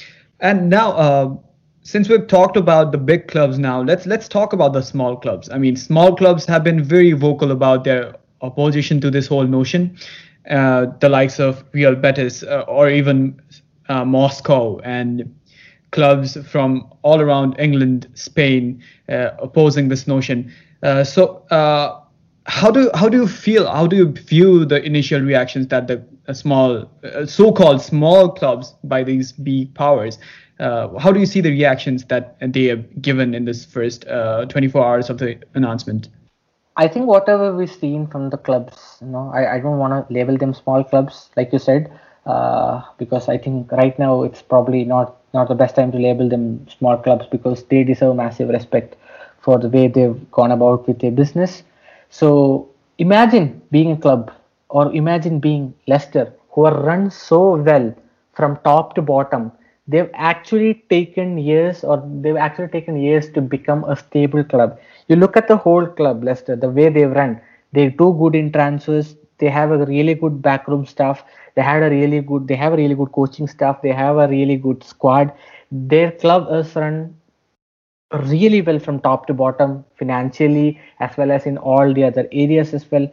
And 0.40 0.68
now, 0.68 0.92
uh, 0.92 1.34
since 1.80 2.10
we've 2.10 2.26
talked 2.26 2.58
about 2.58 2.92
the 2.92 2.98
big 2.98 3.28
clubs, 3.28 3.58
now 3.58 3.80
let's 3.80 4.04
let's 4.04 4.28
talk 4.28 4.52
about 4.52 4.74
the 4.74 4.82
small 4.82 5.16
clubs. 5.16 5.48
I 5.48 5.56
mean, 5.56 5.74
small 5.74 6.14
clubs 6.14 6.44
have 6.44 6.62
been 6.62 6.84
very 6.84 7.12
vocal 7.12 7.50
about 7.50 7.84
their 7.84 8.16
opposition 8.42 9.00
to 9.00 9.10
this 9.10 9.26
whole 9.26 9.46
notion. 9.46 9.96
Uh, 10.48 10.87
the 11.00 11.08
likes 11.08 11.38
of 11.38 11.62
Real 11.72 11.94
Betis 11.94 12.42
uh, 12.42 12.64
or 12.68 12.88
even 12.88 13.40
Moscow 13.88 14.78
and 14.80 15.34
clubs 15.90 16.37
from 16.48 16.92
all 17.02 17.20
around 17.20 17.58
England, 17.58 18.08
Spain, 18.14 18.82
uh, 19.08 19.30
opposing 19.38 19.88
this 19.88 20.06
notion. 20.06 20.52
Uh, 20.82 21.04
so, 21.04 21.38
uh, 21.50 22.00
how 22.46 22.70
do 22.70 22.90
how 22.94 23.08
do 23.08 23.18
you 23.18 23.28
feel? 23.28 23.70
How 23.70 23.87
do 23.87 23.96
you 23.96 24.12
view 24.12 24.64
the 24.64 24.82
initial 24.82 25.20
reactions 25.20 25.68
that 25.68 25.87
the 25.87 26.02
uh, 26.26 26.32
small, 26.32 26.90
uh, 27.04 27.26
so-called 27.26 27.82
small 27.82 28.30
clubs 28.30 28.74
by 28.84 29.02
these 29.04 29.32
big 29.32 29.74
powers? 29.74 30.18
Uh, 30.58 30.98
how 30.98 31.12
do 31.12 31.20
you 31.20 31.26
see 31.26 31.40
the 31.40 31.50
reactions 31.50 32.04
that 32.06 32.37
they 32.40 32.64
have 32.64 33.02
given 33.02 33.34
in 33.34 33.44
this 33.44 33.64
first 33.64 34.06
uh, 34.08 34.44
24 34.46 34.84
hours 34.84 35.11
of 35.11 35.18
the 35.18 35.38
announcement? 35.54 36.08
I 36.78 36.88
think 36.88 37.06
whatever 37.06 37.54
we've 37.54 37.70
seen 37.70 38.06
from 38.06 38.30
the 38.30 38.38
clubs, 38.38 38.96
you 39.02 39.08
know, 39.08 39.30
I, 39.34 39.56
I 39.56 39.60
don't 39.60 39.78
want 39.78 39.92
to 40.08 40.14
label 40.14 40.36
them 40.38 40.54
small 40.54 40.82
clubs, 40.84 41.28
like 41.36 41.52
you 41.52 41.58
said, 41.58 41.92
uh, 42.24 42.82
because 42.98 43.28
I 43.28 43.36
think 43.36 43.70
right 43.72 43.98
now 43.98 44.22
it's 44.22 44.40
probably 44.42 44.84
not 44.84 45.16
not 45.34 45.48
the 45.48 45.54
best 45.54 45.76
time 45.76 45.92
to 45.92 45.98
label 45.98 46.28
them 46.28 46.66
small 46.68 46.96
clubs 46.96 47.26
because 47.30 47.64
they 47.64 47.84
deserve 47.84 48.16
massive 48.16 48.48
respect 48.48 48.96
for 49.40 49.58
the 49.58 49.68
way 49.68 49.88
they've 49.88 50.30
gone 50.30 50.52
about 50.52 50.86
with 50.88 51.00
their 51.00 51.10
business 51.10 51.62
so 52.10 52.68
imagine 52.98 53.60
being 53.70 53.92
a 53.92 53.96
club 53.96 54.32
or 54.70 54.92
imagine 54.94 55.38
being 55.38 55.74
Leicester 55.86 56.32
who 56.50 56.64
are 56.64 56.82
run 56.82 57.10
so 57.10 57.56
well 57.56 57.94
from 58.32 58.58
top 58.64 58.94
to 58.94 59.02
bottom. 59.02 59.52
They've 59.86 60.10
actually 60.14 60.74
taken 60.90 61.38
years 61.38 61.84
or 61.84 62.02
they've 62.22 62.36
actually 62.36 62.68
taken 62.68 62.96
years 63.00 63.30
to 63.32 63.40
become 63.40 63.84
a 63.84 63.96
stable 63.96 64.44
club. 64.44 64.78
You 65.09 65.16
look 65.16 65.37
at 65.37 65.49
the 65.49 65.57
whole 65.57 65.87
club, 65.87 66.23
Leicester, 66.23 66.55
the 66.57 66.71
way 66.71 66.88
they've 66.90 67.11
run. 67.11 67.40
They 67.73 67.88
do 67.88 68.14
good 68.18 68.35
in 68.35 68.53
transfers. 68.53 69.16
They 69.38 69.49
have 69.49 69.71
a 69.71 69.85
really 69.85 70.14
good 70.14 70.42
backroom 70.42 70.85
staff. 70.87 71.25
They 71.55 71.62
had 71.62 71.83
a 71.83 71.90
really 71.90 72.21
good. 72.21 72.49
They 72.49 72.57
have 72.57 72.73
a 72.75 72.77
really 72.77 72.94
good 72.94 73.12
coaching 73.12 73.47
staff. 73.47 73.83
They 73.83 73.92
have 73.92 74.16
a 74.16 74.29
really 74.29 74.57
good 74.57 74.85
squad. 74.85 75.33
Their 75.71 76.12
club 76.12 76.49
is 76.53 76.75
run 76.77 77.14
really 78.12 78.62
well 78.62 78.79
from 78.79 79.01
top 79.01 79.27
to 79.27 79.35
bottom 79.35 79.85
financially 79.99 80.81
as 81.01 81.16
well 81.16 81.31
as 81.31 81.44
in 81.44 81.59
all 81.59 81.92
the 81.92 82.05
other 82.05 82.27
areas 82.33 82.73
as 82.73 82.90
well 82.90 83.07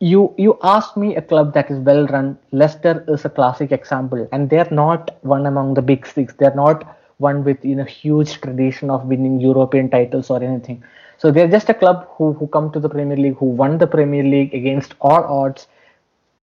you 0.00 0.34
you 0.36 0.58
asked 0.62 0.96
me 0.96 1.16
a 1.16 1.22
club 1.22 1.54
that 1.54 1.70
is 1.70 1.78
well 1.78 2.06
run 2.08 2.36
leicester 2.50 3.04
is 3.08 3.24
a 3.24 3.30
classic 3.30 3.72
example 3.72 4.28
and 4.32 4.50
they're 4.50 4.68
not 4.70 5.16
one 5.22 5.46
among 5.46 5.72
the 5.74 5.80
big 5.80 6.06
six 6.06 6.34
they're 6.34 6.54
not 6.54 6.98
one 7.18 7.42
with 7.42 7.64
you 7.64 7.74
know 7.74 7.84
huge 7.84 8.38
tradition 8.40 8.90
of 8.90 9.06
winning 9.06 9.40
european 9.40 9.88
titles 9.88 10.28
or 10.28 10.42
anything 10.42 10.82
so 11.22 11.30
they're 11.30 11.52
just 11.54 11.68
a 11.68 11.74
club 11.82 12.08
who 12.16 12.32
who 12.38 12.46
come 12.54 12.72
to 12.72 12.80
the 12.84 12.88
premier 12.94 13.16
league 13.16 13.36
who 13.42 13.50
won 13.62 13.78
the 13.78 13.86
premier 13.86 14.24
league 14.24 14.54
against 14.60 14.94
all 15.00 15.24
odds 15.40 15.68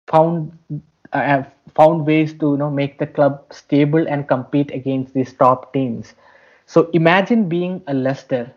found 0.08 0.80
uh, 1.14 1.44
found 1.76 2.08
ways 2.08 2.34
to 2.40 2.52
you 2.54 2.58
know 2.62 2.72
make 2.72 2.98
the 3.04 3.10
club 3.18 3.42
stable 3.52 4.08
and 4.08 4.28
compete 4.28 4.72
against 4.80 5.14
these 5.14 5.34
top 5.44 5.72
teams 5.74 6.16
so 6.66 6.90
imagine 6.94 7.48
being 7.50 7.82
a 7.88 7.94
Leicester 7.94 8.52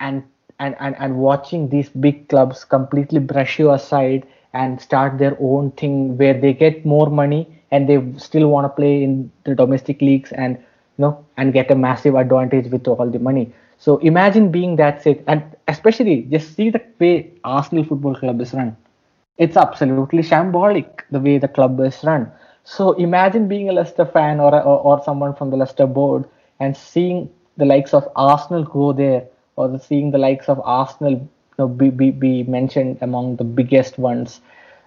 and 0.00 0.22
and, 0.58 0.76
and, 0.78 0.94
and 0.98 1.16
watching 1.16 1.68
these 1.70 1.88
big 1.88 2.28
clubs 2.28 2.64
completely 2.64 3.18
brush 3.18 3.58
you 3.58 3.72
aside 3.72 4.26
and 4.52 4.80
start 4.80 5.18
their 5.18 5.36
own 5.40 5.70
thing 5.72 6.16
where 6.18 6.38
they 6.38 6.52
get 6.52 6.84
more 6.84 7.08
money 7.10 7.48
and 7.70 7.88
they 7.88 7.98
still 8.18 8.48
want 8.48 8.64
to 8.66 8.68
play 8.68 9.02
in 9.02 9.32
the 9.44 9.54
domestic 9.54 10.00
leagues 10.02 10.32
and 10.32 10.56
you 10.58 11.02
know 11.04 11.24
and 11.38 11.54
get 11.54 11.70
a 11.70 11.74
massive 11.74 12.14
advantage 12.14 12.70
with 12.70 12.86
all 12.86 13.10
the 13.10 13.18
money. 13.18 13.52
So 13.82 13.96
imagine 13.98 14.52
being 14.52 14.76
that 14.76 15.02
sick 15.02 15.24
and 15.26 15.42
especially 15.66 16.22
just 16.30 16.54
see 16.54 16.70
the 16.70 16.80
way 17.00 17.32
Arsenal 17.42 17.82
Football 17.82 18.14
Club 18.14 18.40
is 18.40 18.52
run. 18.54 18.76
It's 19.38 19.56
absolutely 19.56 20.22
shambolic 20.22 21.00
the 21.10 21.18
way 21.18 21.38
the 21.38 21.48
club 21.48 21.80
is 21.80 22.04
run. 22.04 22.30
So 22.62 22.92
imagine 22.92 23.48
being 23.48 23.68
a 23.68 23.72
Leicester 23.72 24.06
fan 24.06 24.38
or, 24.38 24.54
or, 24.54 24.78
or 24.88 25.02
someone 25.02 25.34
from 25.34 25.50
the 25.50 25.56
Leicester 25.56 25.88
board 25.88 26.28
and 26.60 26.76
seeing 26.76 27.28
the 27.56 27.64
likes 27.64 27.92
of 27.92 28.08
Arsenal 28.14 28.62
go 28.62 28.92
there, 28.92 29.24
or 29.56 29.66
the, 29.66 29.80
seeing 29.80 30.12
the 30.12 30.18
likes 30.18 30.48
of 30.48 30.60
Arsenal 30.64 31.14
you 31.14 31.28
know, 31.58 31.66
be, 31.66 31.90
be, 31.90 32.12
be 32.12 32.44
mentioned 32.44 32.98
among 33.00 33.34
the 33.34 33.44
biggest 33.44 33.98
ones, 33.98 34.42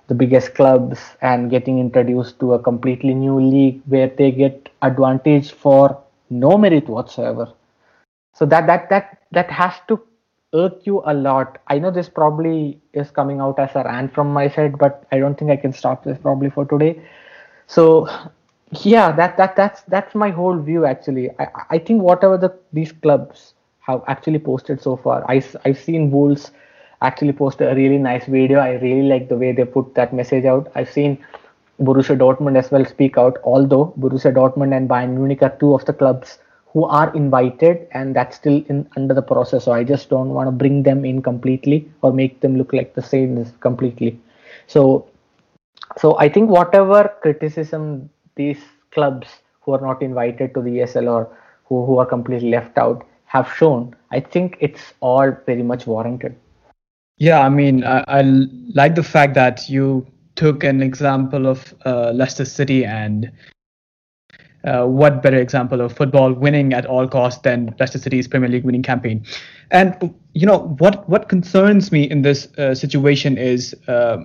the 0.07 0.15
biggest 0.15 0.55
clubs, 0.55 1.01
and 1.21 1.51
getting 1.51 1.79
introduced 1.79 2.39
to 2.39 2.53
a 2.53 2.59
completely 2.59 3.13
new 3.13 3.41
league 3.41 3.81
where 3.87 4.07
they 4.07 4.31
get 4.31 4.69
advantage 4.81 5.51
for 5.51 6.01
no 6.29 6.57
merit 6.57 6.87
whatsoever. 6.87 7.51
So 8.35 8.45
that 8.45 8.67
that 8.67 8.89
that 8.89 9.17
that 9.31 9.49
has 9.49 9.73
to 9.87 9.99
irk 10.53 10.85
you 10.85 11.01
a 11.05 11.13
lot. 11.13 11.57
I 11.67 11.79
know 11.79 11.91
this 11.91 12.09
probably 12.09 12.79
is 12.93 13.11
coming 13.11 13.39
out 13.39 13.59
as 13.59 13.75
a 13.75 13.83
rant 13.83 14.13
from 14.13 14.31
my 14.31 14.47
side, 14.47 14.77
but 14.77 15.05
I 15.11 15.19
don't 15.19 15.37
think 15.37 15.51
I 15.51 15.57
can 15.57 15.73
stop 15.73 16.03
this 16.03 16.17
probably 16.19 16.49
for 16.49 16.65
today. 16.65 17.01
So 17.67 18.07
yeah 18.83 19.11
that 19.11 19.37
that 19.37 19.55
that's 19.55 19.81
that's 19.83 20.15
my 20.15 20.29
whole 20.29 20.57
view 20.59 20.85
actually 20.85 21.29
i 21.39 21.47
i 21.69 21.77
think 21.77 22.01
whatever 22.01 22.37
the 22.37 22.51
these 22.73 22.91
clubs 22.91 23.53
have 23.79 24.01
actually 24.07 24.39
posted 24.39 24.81
so 24.81 24.95
far 24.95 25.23
i 25.29 25.41
i've 25.65 25.77
seen 25.77 26.09
wolves 26.11 26.51
actually 27.01 27.31
post 27.31 27.61
a 27.61 27.73
really 27.75 27.97
nice 27.97 28.25
video 28.25 28.59
i 28.59 28.71
really 28.73 29.07
like 29.07 29.29
the 29.29 29.37
way 29.37 29.51
they 29.51 29.65
put 29.65 29.93
that 29.95 30.13
message 30.13 30.45
out 30.45 30.71
i've 30.75 30.89
seen 30.89 31.17
borussia 31.81 32.17
dortmund 32.17 32.57
as 32.57 32.71
well 32.71 32.85
speak 32.85 33.17
out 33.17 33.37
although 33.43 33.93
borussia 33.99 34.33
dortmund 34.33 34.75
and 34.75 34.89
bayern 34.89 35.13
munich 35.13 35.43
are 35.43 35.55
two 35.59 35.73
of 35.73 35.85
the 35.85 35.93
clubs 35.93 36.39
who 36.75 36.83
are 36.99 37.09
invited 37.15 37.87
and 37.91 38.15
that's 38.15 38.37
still 38.41 38.57
in 38.73 38.79
under 38.97 39.15
the 39.19 39.25
process 39.31 39.65
so 39.67 39.71
i 39.71 39.83
just 39.93 40.09
don't 40.13 40.35
want 40.37 40.47
to 40.49 40.55
bring 40.63 40.83
them 40.87 41.05
in 41.11 41.21
completely 41.31 41.79
or 42.01 42.13
make 42.21 42.39
them 42.41 42.57
look 42.61 42.73
like 42.79 42.93
the 42.99 43.05
same 43.13 43.43
completely 43.67 44.11
so 44.67 44.83
so 46.03 46.17
i 46.25 46.27
think 46.37 46.49
whatever 46.59 46.99
criticism 47.23 47.87
these 48.35 48.61
clubs 48.91 49.27
who 49.65 49.73
are 49.73 49.81
not 49.81 50.01
invited 50.01 50.53
to 50.53 50.61
the 50.61 50.69
ESL 50.79 51.11
or 51.11 51.37
who, 51.65 51.85
who 51.85 51.97
are 51.97 52.05
completely 52.05 52.49
left 52.49 52.77
out 52.77 53.05
have 53.25 53.51
shown, 53.51 53.95
I 54.11 54.19
think 54.19 54.57
it's 54.59 54.93
all 55.01 55.31
very 55.45 55.63
much 55.63 55.87
warranted. 55.87 56.35
Yeah, 57.17 57.41
I 57.41 57.49
mean, 57.49 57.83
I, 57.83 58.03
I 58.07 58.21
like 58.73 58.95
the 58.95 59.03
fact 59.03 59.33
that 59.35 59.69
you 59.69 60.05
took 60.35 60.63
an 60.63 60.81
example 60.81 61.47
of 61.47 61.73
uh, 61.85 62.11
Leicester 62.11 62.45
City 62.45 62.85
and 62.85 63.31
uh, 64.65 64.85
what 64.85 65.21
better 65.21 65.37
example 65.37 65.81
of 65.81 65.93
football 65.93 66.33
winning 66.33 66.73
at 66.73 66.85
all 66.85 67.07
costs 67.07 67.41
than 67.41 67.75
Leicester 67.79 67.99
City's 67.99 68.27
Premier 68.27 68.49
League 68.49 68.63
winning 68.63 68.83
campaign? 68.83 69.25
And 69.71 70.13
you 70.33 70.45
know 70.45 70.75
what 70.79 71.07
what 71.09 71.29
concerns 71.29 71.91
me 71.91 72.03
in 72.03 72.21
this 72.21 72.47
uh, 72.57 72.75
situation 72.75 73.37
is 73.37 73.75
uh, 73.87 74.17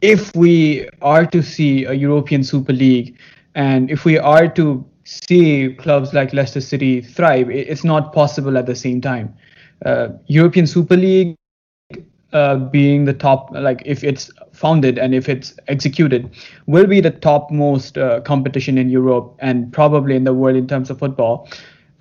if 0.00 0.34
we 0.34 0.88
are 1.02 1.26
to 1.26 1.42
see 1.42 1.84
a 1.84 1.92
European 1.92 2.44
Super 2.44 2.72
League 2.72 3.16
and 3.54 3.90
if 3.90 4.04
we 4.04 4.18
are 4.18 4.48
to 4.48 4.84
see 5.04 5.74
clubs 5.74 6.12
like 6.12 6.32
Leicester 6.32 6.60
City 6.60 7.00
thrive, 7.00 7.50
it's 7.50 7.84
not 7.84 8.12
possible 8.12 8.58
at 8.58 8.66
the 8.66 8.74
same 8.74 9.00
time. 9.00 9.34
Uh, 9.84 10.08
European 10.26 10.66
Super 10.66 10.96
League 10.96 11.36
uh, 12.34 12.56
being 12.56 13.04
the 13.04 13.14
top, 13.14 13.50
like 13.52 13.80
if 13.86 14.04
it's 14.04 14.30
founded 14.52 14.98
and 14.98 15.14
if 15.14 15.28
it's 15.28 15.54
executed, 15.68 16.30
will 16.66 16.86
be 16.86 17.00
the 17.00 17.10
topmost 17.10 17.96
uh, 17.96 18.20
competition 18.22 18.76
in 18.76 18.90
Europe 18.90 19.34
and 19.38 19.72
probably 19.72 20.16
in 20.16 20.24
the 20.24 20.34
world 20.34 20.56
in 20.56 20.66
terms 20.66 20.90
of 20.90 20.98
football. 20.98 21.48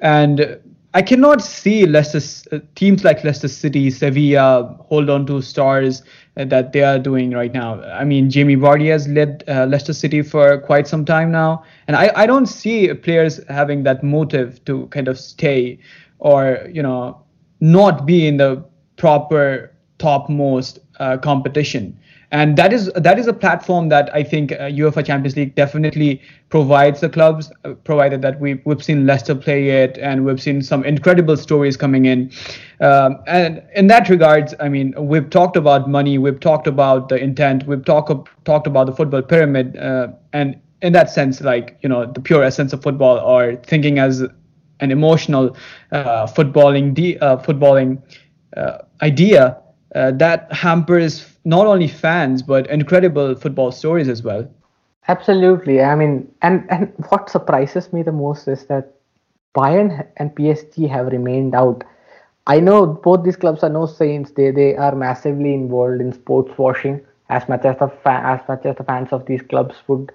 And 0.02 0.60
I 0.96 1.02
cannot 1.02 1.42
see 1.42 1.86
Leicester 1.86 2.56
uh, 2.56 2.60
teams 2.76 3.04
like 3.04 3.24
Leicester 3.24 3.48
City, 3.48 3.90
Sevilla 3.90 4.78
hold 4.82 5.10
on 5.10 5.26
to 5.28 5.42
stars 5.42 6.04
that 6.36 6.74
they 6.74 6.84
are 6.84 7.00
doing 7.00 7.32
right 7.32 7.54
now. 7.54 7.82
I 7.84 8.04
mean, 8.04 8.30
Jamie 8.30 8.56
Vardy 8.56 8.90
has 8.90 9.08
led 9.08 9.44
uh, 9.48 9.66
Leicester 9.66 9.94
City 9.94 10.22
for 10.22 10.60
quite 10.60 10.88
some 10.88 11.06
time 11.06 11.32
now, 11.32 11.64
and 11.88 11.96
I, 11.96 12.12
I 12.16 12.26
don't 12.26 12.48
see 12.48 12.94
players 12.94 13.40
having 13.50 13.84
that 13.84 14.04
motive 14.04 14.64
to 14.66 14.88
kind 14.88 15.08
of 15.08 15.20
stay 15.20 15.80
or 16.20 16.68
you 16.72 16.82
know 16.84 17.22
not 17.60 18.06
be 18.06 18.28
in 18.28 18.38
the 18.38 18.64
proper 18.98 19.73
topmost 20.04 20.80
uh, 21.00 21.18
competition 21.18 21.98
and 22.34 22.58
that 22.58 22.74
is 22.74 22.92
that 22.96 23.20
is 23.20 23.28
a 23.28 23.34
platform 23.34 23.90
that 23.90 24.10
I 24.14 24.24
think 24.24 24.54
uh, 24.54 24.62
UEFA 24.82 25.06
Champions 25.06 25.36
League 25.36 25.54
definitely 25.54 26.20
provides 26.50 27.00
the 27.00 27.08
clubs, 27.08 27.52
uh, 27.64 27.76
provided 27.84 28.24
that 28.24 28.40
we 28.40 28.56
we've 28.66 28.84
seen 28.84 29.06
Leicester 29.06 29.36
play 29.36 29.70
it, 29.70 30.00
and 30.00 30.26
we've 30.26 30.42
seen 30.42 30.64
some 30.64 30.84
incredible 30.84 31.38
stories 31.38 31.78
coming 31.78 32.06
in. 32.06 32.32
Um, 32.82 33.20
and 33.28 33.62
in 33.76 33.86
that 33.88 34.10
regards, 34.10 34.56
I 34.60 34.68
mean, 34.68 34.96
we've 34.98 35.30
talked 35.30 35.56
about 35.58 35.88
money, 35.88 36.18
we've 36.18 36.40
talked 36.40 36.66
about 36.66 37.10
the 37.10 37.18
intent, 37.18 37.68
we've 37.68 37.86
talked 37.86 38.12
talked 38.46 38.66
about 38.66 38.88
the 38.88 38.94
football 38.94 39.22
pyramid, 39.22 39.78
uh, 39.78 40.08
and 40.34 40.60
in 40.82 40.92
that 40.94 41.12
sense, 41.12 41.40
like 41.40 41.78
you 41.84 41.90
know, 41.90 42.12
the 42.12 42.20
pure 42.20 42.44
essence 42.44 42.74
of 42.74 42.82
football, 42.82 43.20
or 43.20 43.58
thinking 43.58 44.00
as 44.00 44.22
an 44.80 44.92
emotional 44.92 45.56
uh, 45.92 46.26
footballing 46.26 46.96
de- 46.96 47.20
uh, 47.20 47.38
footballing 47.38 48.02
uh, 49.96 50.12
that 50.12 50.52
hampers 50.52 51.26
not 51.46 51.68
only 51.68 51.88
fans 51.88 52.42
but 52.42 52.68
incredible 52.70 53.36
football 53.36 53.72
stories 53.72 54.08
as 54.10 54.24
well. 54.24 54.48
Absolutely. 55.08 55.82
I 55.82 55.96
mean, 55.96 56.32
and 56.42 56.66
and 56.70 56.94
what 57.10 57.30
surprises 57.30 57.92
me 57.94 58.04
the 58.04 58.12
most 58.12 58.48
is 58.48 58.66
that 58.68 58.94
Bayern 59.56 60.08
and 60.18 60.36
PSG 60.36 60.88
have 60.88 61.08
remained 61.08 61.56
out. 61.56 61.84
I 62.48 62.60
know 62.60 62.86
both 62.86 63.24
these 63.24 63.36
clubs 63.38 63.64
are 63.64 63.70
no 63.70 63.86
saints. 63.86 64.32
They 64.32 64.52
they 64.52 64.76
are 64.76 64.96
massively 64.96 65.54
involved 65.54 66.02
in 66.02 66.14
sports 66.14 66.58
washing. 66.58 67.02
As 67.30 67.48
much 67.50 67.66
as 67.66 67.78
the 67.80 67.88
fa- 67.88 68.24
as 68.34 68.42
much 68.48 68.66
as 68.66 68.76
the 68.78 68.84
fans 68.84 69.12
of 69.12 69.26
these 69.26 69.42
clubs 69.42 69.76
would, 69.88 70.12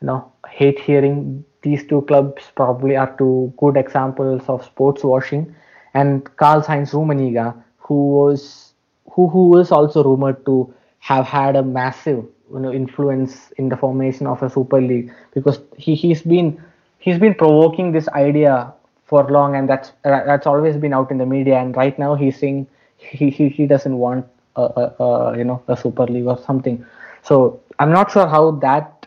you 0.00 0.06
know, 0.06 0.32
hate 0.48 0.78
hearing 0.78 1.44
these 1.62 1.86
two 1.86 2.02
clubs 2.02 2.50
probably 2.56 2.96
are 2.96 3.14
two 3.18 3.52
good 3.56 3.76
examples 3.76 4.42
of 4.48 4.64
sports 4.64 5.04
washing. 5.04 5.54
And 5.94 6.24
Karl 6.36 6.60
Heinz 6.62 6.92
Rummenigge, 6.92 7.54
who 7.78 8.08
was 8.10 8.71
who 9.12 9.28
who 9.28 9.58
is 9.58 9.70
also 9.72 10.02
rumored 10.04 10.44
to 10.46 10.72
have 11.00 11.26
had 11.26 11.56
a 11.56 11.62
massive 11.62 12.24
you 12.52 12.60
know 12.60 12.72
influence 12.72 13.52
in 13.58 13.68
the 13.68 13.76
formation 13.76 14.26
of 14.26 14.42
a 14.42 14.50
super 14.50 14.80
league 14.80 15.12
because 15.34 15.60
he 15.76 15.94
he's 15.94 16.22
been 16.22 16.50
he's 16.98 17.18
been 17.18 17.34
provoking 17.34 17.92
this 17.92 18.08
idea 18.10 18.72
for 19.04 19.24
long 19.30 19.56
and 19.56 19.68
that's 19.68 19.92
uh, 20.04 20.24
that's 20.24 20.46
always 20.46 20.76
been 20.76 20.92
out 20.94 21.10
in 21.10 21.18
the 21.18 21.26
media 21.26 21.58
and 21.58 21.76
right 21.76 21.98
now 21.98 22.14
he's 22.14 22.38
saying 22.38 22.66
he 22.96 23.30
he, 23.30 23.48
he 23.48 23.66
doesn't 23.66 23.98
want 23.98 24.26
a, 24.56 24.62
a, 24.62 25.04
a 25.04 25.38
you 25.38 25.44
know 25.44 25.62
a 25.68 25.76
super 25.76 26.06
league 26.06 26.26
or 26.26 26.38
something. 26.38 26.84
So 27.22 27.60
i'm 27.78 27.92
not 27.92 28.10
sure 28.10 28.26
how 28.26 28.50
that 28.66 29.06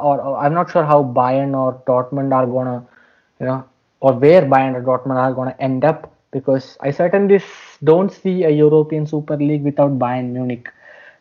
or, 0.00 0.20
or 0.20 0.36
i'm 0.38 0.54
not 0.54 0.70
sure 0.70 0.84
how 0.84 1.02
bayern 1.02 1.54
or 1.56 1.74
dortmund 1.86 2.32
are 2.34 2.46
gonna 2.46 2.86
you 3.40 3.46
know 3.46 3.64
or 4.00 4.12
where 4.14 4.42
bayern 4.42 4.74
or 4.74 4.82
dortmund 4.82 5.16
are 5.16 5.32
gonna 5.32 5.54
end 5.58 5.84
up 5.84 6.12
because 6.30 6.76
i 6.80 6.90
certainly 6.90 7.38
don't 7.84 8.12
see 8.12 8.44
a 8.44 8.50
european 8.50 9.06
super 9.06 9.36
league 9.36 9.62
without 9.62 9.98
bayern 9.98 10.30
munich 10.32 10.68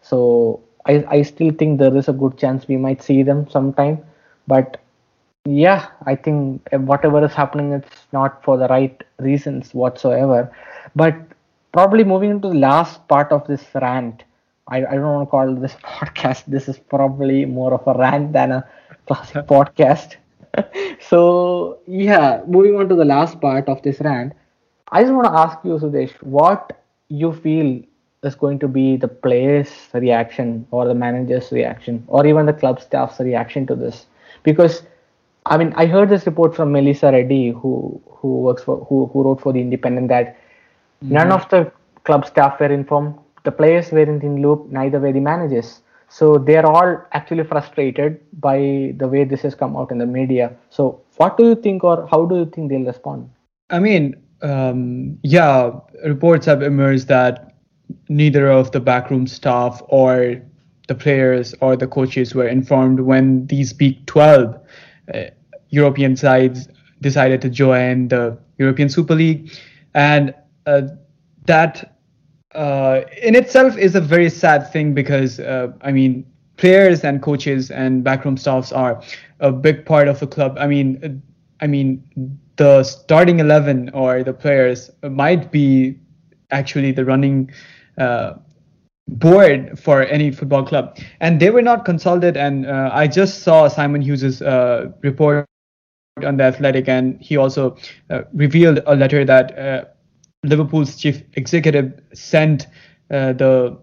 so 0.02 0.60
I, 0.86 1.04
I 1.08 1.22
still 1.22 1.52
think 1.52 1.80
there 1.80 1.96
is 1.96 2.08
a 2.10 2.14
good 2.14 2.38
chance 2.38 2.68
we 2.68 2.78
might 2.78 3.04
see 3.04 3.24
them 3.24 3.48
sometime. 3.50 4.00
But 4.48 4.82
yeah, 5.46 5.88
I 6.06 6.16
think 6.16 6.68
whatever 6.72 7.24
is 7.26 7.34
happening, 7.34 7.72
it's 7.74 8.08
not 8.12 8.44
for 8.44 8.58
the 8.58 8.68
right 8.68 9.02
reasons 9.20 9.74
whatsoever. 9.74 10.52
But 10.96 11.16
probably 11.72 12.04
moving 12.04 12.32
into 12.32 12.50
the 12.50 12.56
last 12.56 13.08
part 13.08 13.32
of 13.32 13.46
this 13.48 13.64
rant, 13.76 14.24
I, 14.68 14.78
I 14.86 14.96
don't 14.96 15.14
want 15.14 15.28
to 15.28 15.32
call 15.32 15.56
this 15.56 15.74
podcast. 15.84 16.46
This 16.46 16.68
is 16.68 16.78
probably 16.78 17.46
more 17.46 17.74
of 17.74 17.88
a 17.88 17.98
rant 17.98 18.34
than 18.34 18.52
a 18.52 18.68
classic 19.08 19.46
podcast. 19.48 20.16
so 21.00 21.80
yeah, 21.88 22.42
moving 22.48 22.76
on 22.76 22.90
to 22.90 22.96
the 22.96 23.06
last 23.06 23.40
part 23.40 23.70
of 23.70 23.82
this 23.84 24.00
rant, 24.02 24.34
I 24.92 25.04
just 25.04 25.14
want 25.14 25.26
to 25.26 25.40
ask 25.40 25.58
you, 25.64 25.78
Sudesh, 25.78 26.12
what 26.22 26.84
you 27.08 27.32
feel 27.32 27.82
is 28.24 28.36
going 28.36 28.60
to 28.60 28.68
be 28.68 28.98
the 28.98 29.08
players' 29.08 29.72
reaction 29.94 30.68
or 30.72 30.86
the 30.86 30.94
manager's 30.94 31.52
reaction 31.52 32.04
or 32.08 32.26
even 32.26 32.46
the 32.46 32.54
club 32.54 32.80
staff's 32.82 33.20
reaction 33.20 33.66
to 33.68 33.76
this? 33.76 34.06
Because 34.44 34.84
I 35.46 35.58
mean 35.58 35.74
I 35.76 35.86
heard 35.86 36.10
this 36.10 36.26
report 36.26 36.56
from 36.56 36.72
Melissa 36.72 37.12
Reddy 37.12 37.50
who 37.52 38.02
who 38.06 38.42
works 38.42 38.64
for 38.64 38.86
who, 38.86 39.08
who 39.08 39.24
wrote 39.24 39.42
for 39.42 39.54
the 39.54 39.62
Independent 39.62 40.10
that 40.10 40.36
mm-hmm. 40.36 41.14
none 41.14 41.32
of 41.32 41.50
the 41.50 41.72
club 42.04 42.26
staff 42.26 42.60
were 42.60 42.72
informed. 42.72 43.16
The 43.44 43.52
players 43.52 43.92
weren't 43.92 44.24
in 44.24 44.42
loop 44.42 44.68
neither 44.70 45.00
were 45.00 45.12
the 45.12 45.20
managers. 45.20 45.82
So 46.10 46.38
they're 46.38 46.66
all 46.66 47.02
actually 47.14 47.46
frustrated 47.46 48.20
by 48.40 48.94
the 48.98 49.08
way 49.08 49.24
this 49.24 49.42
has 49.42 49.56
come 49.56 49.78
out 49.78 49.92
in 49.92 49.98
the 49.98 50.06
media. 50.06 50.54
So 50.70 51.02
what 51.16 51.38
do 51.38 51.46
you 51.46 51.56
think 51.56 51.84
or 51.84 52.06
how 52.12 52.26
do 52.26 52.36
you 52.36 52.46
think 52.46 52.70
they'll 52.70 52.86
respond? 52.86 53.30
I 53.70 53.80
mean 53.80 54.22
um, 54.42 55.18
yeah 55.24 55.72
reports 56.04 56.46
have 56.46 56.62
emerged 56.62 57.08
that 57.08 57.52
neither 58.10 58.50
of 58.50 58.72
the 58.72 58.80
backroom 58.80 59.28
staff 59.28 59.82
or 59.88 60.42
the 60.88 60.96
players 60.96 61.54
or 61.62 61.76
the 61.76 61.88
coaches 61.88 62.36
were 62.36 62.48
informed 62.48 63.00
when 63.00 63.46
these 63.48 63.74
Big 63.74 64.06
12 64.08 64.60
uh, 65.14 65.24
European 65.70 66.16
sides 66.16 66.68
decided 67.02 67.42
to 67.42 67.50
join 67.50 68.10
the 68.10 68.38
European 68.58 68.90
Super 68.90 69.16
League. 69.16 69.52
And 69.94 70.34
uh, 70.66 70.84
that 71.46 71.98
uh, 72.54 73.02
in 73.22 73.36
itself 73.36 73.78
is 73.78 73.96
a 73.96 74.02
very 74.02 74.30
sad 74.30 74.72
thing 74.72 74.94
because, 74.94 75.40
uh, 75.40 75.72
I 75.82 75.92
mean, 75.92 76.26
players 76.58 77.04
and 77.04 77.22
coaches 77.22 77.72
and 77.72 78.04
backroom 78.04 78.38
staffs 78.38 78.72
are 78.72 79.02
a 79.40 79.52
big 79.52 79.86
part 79.86 80.08
of 80.08 80.20
the 80.20 80.28
club. 80.28 80.58
I 80.60 80.68
mean, 80.68 81.22
I 81.62 81.68
mean, 81.68 82.04
the 82.58 82.84
starting 82.84 83.40
11 83.40 83.92
or 83.94 84.24
the 84.24 84.34
players 84.34 84.90
might 85.04 85.52
be 85.52 85.98
actually 86.50 86.92
the 86.92 87.06
running 87.06 87.52
uh, 87.98 88.34
board 89.08 89.80
for 89.80 90.04
any 90.04 90.32
football 90.32 90.66
club, 90.66 90.98
and 91.20 91.40
they 91.40 91.50
were 91.50 91.62
not 91.62 91.86
consulted. 91.86 92.36
And 92.36 92.66
uh, 92.66 92.90
I 92.92 93.08
just 93.08 93.44
saw 93.44 93.68
Simon 93.68 94.02
Hughes's 94.02 94.42
uh, 94.42 94.92
report 95.02 95.46
on 96.26 96.38
the 96.38 96.44
Athletic, 96.44 96.90
and 96.90 97.22
he 97.22 97.38
also 97.38 97.78
uh, 98.10 98.24
revealed 98.34 98.80
a 98.86 98.96
letter 98.96 99.24
that 99.24 99.58
uh, 99.58 99.86
Liverpool's 100.44 100.96
chief 100.98 101.24
executive 101.34 102.00
sent 102.14 102.68
uh, 103.12 103.34
the 103.34 103.78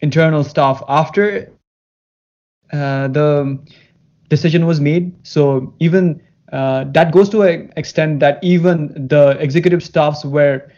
internal 0.00 0.44
staff 0.44 0.82
after 0.88 1.50
the 2.70 3.58
decision 4.28 4.66
was 4.66 4.80
made. 4.80 5.14
So 5.26 5.74
even 5.78 6.22
that 6.52 7.10
goes 7.12 7.28
to 7.30 7.42
an 7.42 7.72
extent 7.76 8.20
that 8.20 8.38
even 8.42 9.08
the 9.08 9.36
executive 9.40 9.82
staffs 9.82 10.24
were 10.24 10.70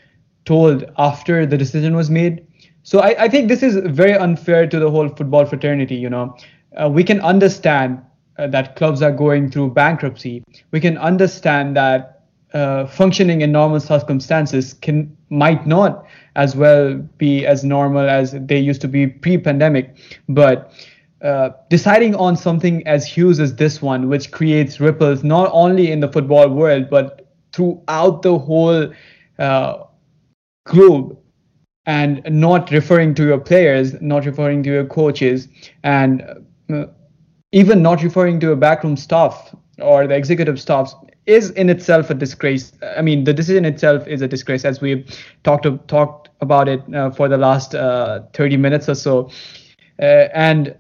told 0.45 0.85
after 0.99 1.45
the 1.47 1.59
decision 1.59 1.97
was 1.97 2.11
made 2.11 2.47
so 2.85 3.01
I, 3.01 3.25
I 3.25 3.29
think 3.29 3.49
this 3.49 3.63
is 3.63 3.77
very 3.77 4.13
unfair 4.13 4.67
to 4.67 4.79
the 4.79 4.91
whole 4.91 5.09
football 5.09 5.47
fraternity. 5.47 5.97
You 5.97 6.11
know, 6.11 6.37
uh, 6.81 6.89
we 6.89 7.03
can 7.03 7.19
understand 7.21 8.01
uh, 8.39 8.47
that 8.49 8.77
clubs 8.77 9.01
are 9.01 9.11
going 9.11 9.51
through 9.51 9.71
bankruptcy. 9.71 10.45
We 10.71 10.81
can 10.81 10.99
understand 10.99 11.77
that 11.77 12.21
uh, 12.53 12.87
functioning 12.87 13.41
in 13.41 13.51
normal 13.51 13.81
circumstances 13.81 14.75
can 14.75 15.17
might 15.31 15.67
not 15.67 16.07
as 16.37 16.55
well 16.55 16.95
be 17.17 17.47
as 17.47 17.65
normal 17.65 18.09
as 18.09 18.33
they 18.33 18.59
used 18.59 18.81
to 18.83 18.89
be 18.89 19.09
pre-pandemic, 19.09 19.97
but. 20.29 20.73
Uh, 21.25 21.51
deciding 21.71 22.15
on 22.17 22.37
something 22.37 22.87
as 22.87 23.07
huge 23.07 23.39
as 23.39 23.57
this 23.57 23.81
one, 23.81 24.11
which 24.11 24.31
creates 24.31 24.79
ripples 24.79 25.25
not 25.25 25.49
only 25.55 25.91
in 25.91 26.01
the 26.01 26.13
football 26.13 26.51
world 26.51 26.91
but 26.91 27.33
throughout 27.55 28.21
the 28.21 28.39
whole 28.39 28.93
uh, 29.39 29.85
globe, 30.67 31.19
and 31.87 32.23
not 32.29 32.71
referring 32.71 33.15
to 33.15 33.25
your 33.25 33.39
players, 33.39 33.99
not 34.03 34.27
referring 34.27 34.63
to 34.65 34.71
your 34.71 34.85
coaches, 34.85 35.49
and 35.83 36.23
uh, 36.71 36.85
even 37.53 37.81
not 37.81 38.03
referring 38.03 38.39
to 38.41 38.49
your 38.49 38.57
backroom 38.57 38.97
staff 38.97 39.55
or 39.79 40.07
the 40.07 40.15
executive 40.15 40.61
staffs 40.61 40.95
is 41.25 41.51
in 41.53 41.71
itself 41.71 42.11
a 42.11 42.15
disgrace. 42.15 42.73
I 42.97 43.01
mean, 43.01 43.25
the 43.25 43.33
decision 43.33 43.65
itself 43.65 44.07
is 44.07 44.21
a 44.21 44.29
disgrace, 44.29 44.65
as 44.67 44.83
we've 44.83 45.07
talked 45.43 45.67
talked 45.89 46.29
about 46.43 46.69
it 46.69 46.83
uh, 46.95 47.11
for 47.11 47.29
the 47.29 47.39
last 47.39 47.75
uh, 47.75 48.21
30 48.35 48.59
minutes 48.59 48.91
or 48.91 48.95
so, 48.95 49.31
and 49.99 50.77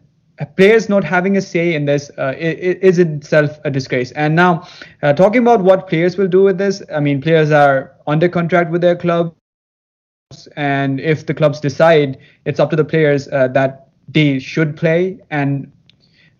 players 0.56 0.88
not 0.88 1.04
having 1.04 1.36
a 1.36 1.40
say 1.40 1.74
in 1.74 1.84
this 1.84 2.10
uh, 2.18 2.34
is 2.36 2.98
itself 2.98 3.58
a 3.64 3.70
disgrace. 3.70 4.12
And 4.12 4.34
now, 4.34 4.66
uh, 5.02 5.12
talking 5.12 5.42
about 5.42 5.62
what 5.62 5.88
players 5.88 6.16
will 6.16 6.28
do 6.28 6.42
with 6.42 6.58
this, 6.58 6.82
I 6.92 7.00
mean, 7.00 7.20
players 7.20 7.50
are 7.50 7.94
under 8.06 8.28
contract 8.28 8.70
with 8.70 8.80
their 8.80 8.96
clubs, 8.96 9.34
and 10.56 11.00
if 11.00 11.26
the 11.26 11.34
clubs 11.34 11.60
decide, 11.60 12.18
it's 12.44 12.58
up 12.58 12.70
to 12.70 12.76
the 12.76 12.84
players 12.84 13.28
uh, 13.28 13.48
that 13.48 13.88
they 14.08 14.38
should 14.38 14.76
play 14.76 15.18
and 15.30 15.70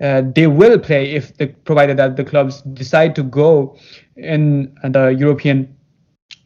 uh, 0.00 0.22
they 0.34 0.46
will 0.46 0.78
play 0.78 1.12
if 1.12 1.36
the 1.36 1.46
provided 1.46 1.96
that 1.96 2.16
the 2.16 2.24
clubs 2.24 2.62
decide 2.74 3.14
to 3.14 3.22
go 3.22 3.76
in 4.16 4.76
the 4.82 5.08
European 5.08 5.74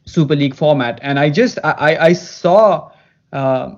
Super 0.05 0.37
League 0.37 0.55
format. 0.55 0.99
And 1.03 1.19
I 1.19 1.31
just 1.31 1.59
I, 1.65 1.97
I 1.97 2.13
saw 2.13 2.91
uh, 3.33 3.75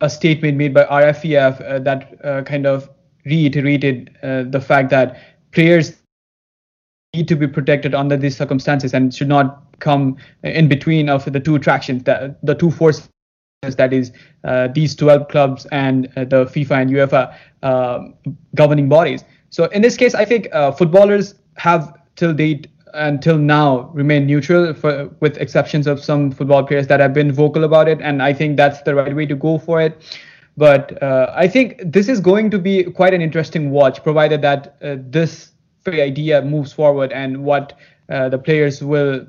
a 0.00 0.10
statement 0.10 0.58
made 0.58 0.74
by 0.74 0.84
RFEF 0.84 1.60
uh, 1.60 1.78
that 1.80 2.24
uh, 2.24 2.42
kind 2.42 2.66
of 2.66 2.90
reiterated 3.24 4.16
uh, 4.22 4.44
the 4.44 4.60
fact 4.60 4.90
that 4.90 5.18
players 5.52 5.94
need 7.14 7.28
to 7.28 7.36
be 7.36 7.46
protected 7.46 7.94
under 7.94 8.16
these 8.16 8.36
circumstances 8.36 8.92
and 8.92 9.14
should 9.14 9.28
not 9.28 9.62
come 9.78 10.16
in 10.42 10.68
between 10.68 11.08
of 11.08 11.30
the 11.30 11.40
two 11.40 11.54
attractions, 11.54 12.04
the, 12.04 12.36
the 12.42 12.54
two 12.54 12.70
forces 12.70 13.08
that 13.62 13.92
is 13.92 14.12
uh, 14.44 14.68
these 14.68 14.94
12 14.94 15.28
clubs 15.28 15.66
and 15.72 16.06
uh, 16.16 16.24
the 16.24 16.44
FIFA 16.44 16.82
and 16.82 16.90
UEFA 16.90 17.34
uh, 17.62 18.00
governing 18.54 18.88
bodies. 18.88 19.24
So 19.50 19.64
in 19.66 19.82
this 19.82 19.96
case, 19.96 20.14
I 20.14 20.24
think 20.24 20.48
footballers 20.76 21.34
have 21.56 21.96
till 22.16 22.34
date 22.34 22.68
until 22.96 23.38
now 23.38 23.90
remain 23.94 24.26
neutral, 24.26 24.74
for, 24.74 25.08
with 25.20 25.36
exceptions 25.36 25.86
of 25.86 26.02
some 26.02 26.30
football 26.30 26.64
players 26.64 26.86
that 26.88 27.00
have 27.00 27.14
been 27.14 27.32
vocal 27.32 27.64
about 27.64 27.88
it, 27.88 28.00
and 28.00 28.22
I 28.22 28.32
think 28.32 28.56
that's 28.56 28.82
the 28.82 28.94
right 28.94 29.14
way 29.14 29.26
to 29.26 29.34
go 29.34 29.58
for 29.58 29.80
it. 29.80 30.18
But 30.56 31.00
uh, 31.02 31.32
I 31.36 31.48
think 31.48 31.80
this 31.84 32.08
is 32.08 32.18
going 32.18 32.50
to 32.50 32.58
be 32.58 32.84
quite 32.84 33.14
an 33.14 33.20
interesting 33.20 33.70
watch, 33.70 34.02
provided 34.02 34.42
that 34.42 34.76
uh, 34.82 34.96
this 34.98 35.52
idea 35.86 36.42
moves 36.42 36.72
forward 36.72 37.12
and 37.12 37.44
what 37.44 37.74
the 38.08 38.38
players 38.38 38.82
will 38.82 39.26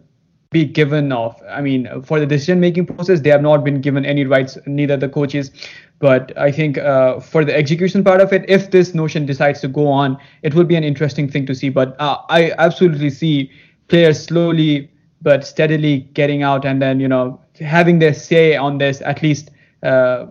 be 0.51 0.65
given 0.65 1.11
off. 1.11 1.41
i 1.49 1.61
mean 1.61 1.87
for 2.03 2.19
the 2.19 2.25
decision 2.25 2.59
making 2.59 2.85
process 2.85 3.21
they 3.21 3.29
have 3.29 3.41
not 3.41 3.63
been 3.63 3.81
given 3.81 4.05
any 4.05 4.25
rights 4.25 4.57
neither 4.65 4.97
the 4.97 5.09
coaches. 5.09 5.51
But 5.99 6.37
i 6.37 6.51
think 6.51 6.77
uh, 6.77 7.19
for 7.19 7.43
the 7.43 7.55
execution 7.55 8.03
part 8.03 8.21
of 8.21 8.31
it 8.31 8.45
if 8.47 8.71
this 8.71 8.93
notion 8.93 9.25
decides 9.25 9.61
to 9.61 9.67
go 9.67 9.87
on 9.87 10.17
it 10.43 10.53
will 10.53 10.63
be 10.63 10.75
an 10.75 10.83
interesting 10.83 11.29
thing 11.29 11.45
to 11.47 11.55
see. 11.55 11.69
But 11.69 11.99
uh, 11.99 12.17
i 12.29 12.51
absolutely 12.57 13.09
see 13.09 13.51
players 13.87 14.23
slowly 14.23 14.91
but 15.21 15.45
steadily 15.45 15.99
getting 16.13 16.43
out 16.43 16.65
and 16.65 16.81
then 16.81 16.99
you 16.99 17.07
know 17.07 17.39
having 17.59 17.99
their 17.99 18.13
say 18.13 18.55
on 18.55 18.77
this 18.77 19.01
at 19.01 19.23
least 19.23 19.49
uh, 19.83 20.27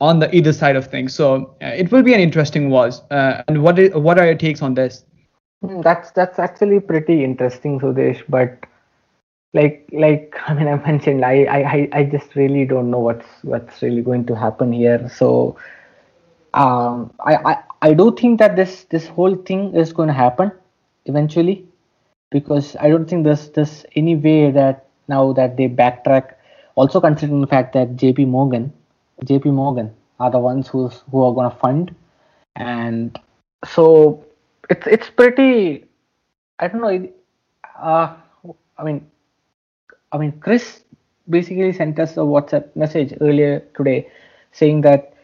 on 0.00 0.18
the 0.18 0.34
either 0.34 0.52
side 0.52 0.76
of 0.76 0.86
things. 0.86 1.14
So 1.14 1.56
uh, 1.62 1.66
it 1.68 1.90
will 1.90 2.02
be 2.02 2.14
an 2.14 2.20
interesting 2.20 2.70
watch. 2.70 2.94
Uh, 3.10 3.42
and 3.48 3.62
what 3.62 3.78
is, 3.78 3.94
what 3.94 4.18
are 4.18 4.26
your 4.26 4.34
takes 4.34 4.62
on 4.62 4.74
this? 4.74 5.04
Hmm, 5.62 5.80
that's 5.80 6.10
that's 6.10 6.38
actually 6.38 6.80
pretty 6.80 7.24
interesting 7.24 7.80
sudesh 7.80 8.22
but 8.28 8.66
like 9.56 9.88
like 9.92 10.36
I 10.46 10.54
mean 10.54 10.68
I 10.68 10.76
mentioned 10.76 11.24
I, 11.24 11.36
I 11.44 11.88
I 12.00 12.04
just 12.04 12.36
really 12.36 12.64
don't 12.64 12.90
know 12.90 12.98
what's 12.98 13.26
what's 13.42 13.82
really 13.82 14.02
going 14.02 14.26
to 14.26 14.36
happen 14.36 14.72
here. 14.72 15.08
So 15.08 15.56
um, 16.54 17.12
I, 17.20 17.36
I 17.52 17.56
I 17.82 17.94
do 17.94 18.14
think 18.14 18.38
that 18.40 18.56
this 18.56 18.84
this 18.84 19.06
whole 19.06 19.36
thing 19.36 19.74
is 19.74 19.92
going 19.92 20.08
to 20.08 20.14
happen 20.14 20.52
eventually 21.06 21.66
because 22.30 22.76
I 22.76 22.88
don't 22.88 23.08
think 23.08 23.24
there's 23.24 23.48
there's 23.50 23.84
any 23.94 24.16
way 24.16 24.50
that 24.50 24.86
now 25.08 25.32
that 25.32 25.56
they 25.56 25.68
backtrack. 25.68 26.34
Also 26.74 27.00
considering 27.00 27.40
the 27.40 27.46
fact 27.46 27.72
that 27.72 27.96
JP 27.96 28.26
Morgan, 28.28 28.70
JP 29.24 29.46
Morgan 29.54 29.94
are 30.20 30.30
the 30.30 30.38
ones 30.38 30.68
who's 30.68 31.02
who 31.10 31.22
are 31.22 31.32
going 31.32 31.50
to 31.50 31.56
fund, 31.56 31.94
and 32.54 33.18
so 33.64 34.24
it's 34.68 34.86
it's 34.86 35.10
pretty. 35.10 35.84
I 36.58 36.68
don't 36.68 36.80
know. 36.80 37.08
Uh, 37.80 38.16
I 38.78 38.84
mean, 38.84 39.06
I 40.16 40.18
mean, 40.18 40.32
Chris 40.40 40.82
basically 41.28 41.72
sent 41.72 41.98
us 41.98 42.12
a 42.12 42.20
WhatsApp 42.20 42.74
message 42.74 43.14
earlier 43.20 43.60
today 43.76 44.08
saying 44.52 44.80
that 44.82 45.14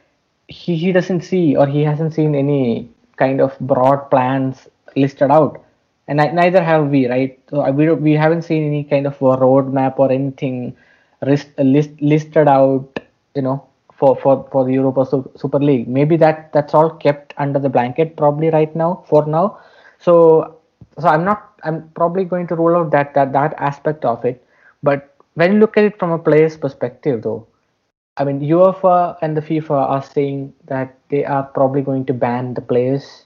he, 0.48 0.76
he 0.76 0.92
doesn't 0.92 1.22
see 1.22 1.56
or 1.56 1.66
he 1.66 1.82
hasn't 1.82 2.14
seen 2.14 2.34
any 2.34 2.90
kind 3.16 3.40
of 3.40 3.58
broad 3.60 4.10
plans 4.10 4.68
listed 4.96 5.30
out. 5.30 5.64
And 6.08 6.20
I, 6.20 6.26
neither 6.26 6.62
have 6.62 6.88
we, 6.88 7.08
right? 7.08 7.38
So 7.48 7.70
we, 7.70 7.90
we 7.92 8.12
haven't 8.12 8.42
seen 8.42 8.66
any 8.66 8.84
kind 8.84 9.06
of 9.06 9.14
a 9.14 9.36
roadmap 9.36 9.98
or 9.98 10.10
anything 10.12 10.76
list, 11.22 11.48
list, 11.58 11.90
listed 12.00 12.48
out, 12.48 12.98
you 13.34 13.42
know, 13.42 13.66
for, 13.96 14.16
for, 14.16 14.46
for 14.50 14.64
the 14.64 14.72
Europa 14.72 15.06
Super 15.36 15.60
League. 15.60 15.88
Maybe 15.88 16.16
that 16.16 16.52
that's 16.52 16.74
all 16.74 16.90
kept 16.90 17.32
under 17.38 17.58
the 17.58 17.68
blanket 17.68 18.16
probably 18.16 18.50
right 18.50 18.74
now 18.74 19.04
for 19.08 19.24
now. 19.26 19.58
So 20.00 20.58
so 20.98 21.08
I'm 21.08 21.24
not 21.24 21.52
I'm 21.64 21.88
probably 21.90 22.24
going 22.24 22.46
to 22.48 22.56
rule 22.56 22.76
out 22.76 22.90
that 22.90 23.14
that 23.14 23.32
that 23.32 23.54
aspect 23.58 24.04
of 24.04 24.24
it. 24.24 24.41
But 24.82 25.14
when 25.34 25.54
you 25.54 25.58
look 25.60 25.76
at 25.76 25.84
it 25.84 25.98
from 25.98 26.10
a 26.12 26.18
player's 26.18 26.56
perspective, 26.56 27.22
though, 27.22 27.46
I 28.16 28.24
mean, 28.24 28.40
UEFA 28.40 29.16
and 29.22 29.36
the 29.36 29.40
FIFA 29.40 29.70
are 29.90 30.02
saying 30.02 30.52
that 30.66 30.98
they 31.08 31.24
are 31.24 31.44
probably 31.44 31.82
going 31.82 32.04
to 32.06 32.14
ban 32.14 32.54
the 32.54 32.60
players 32.60 33.24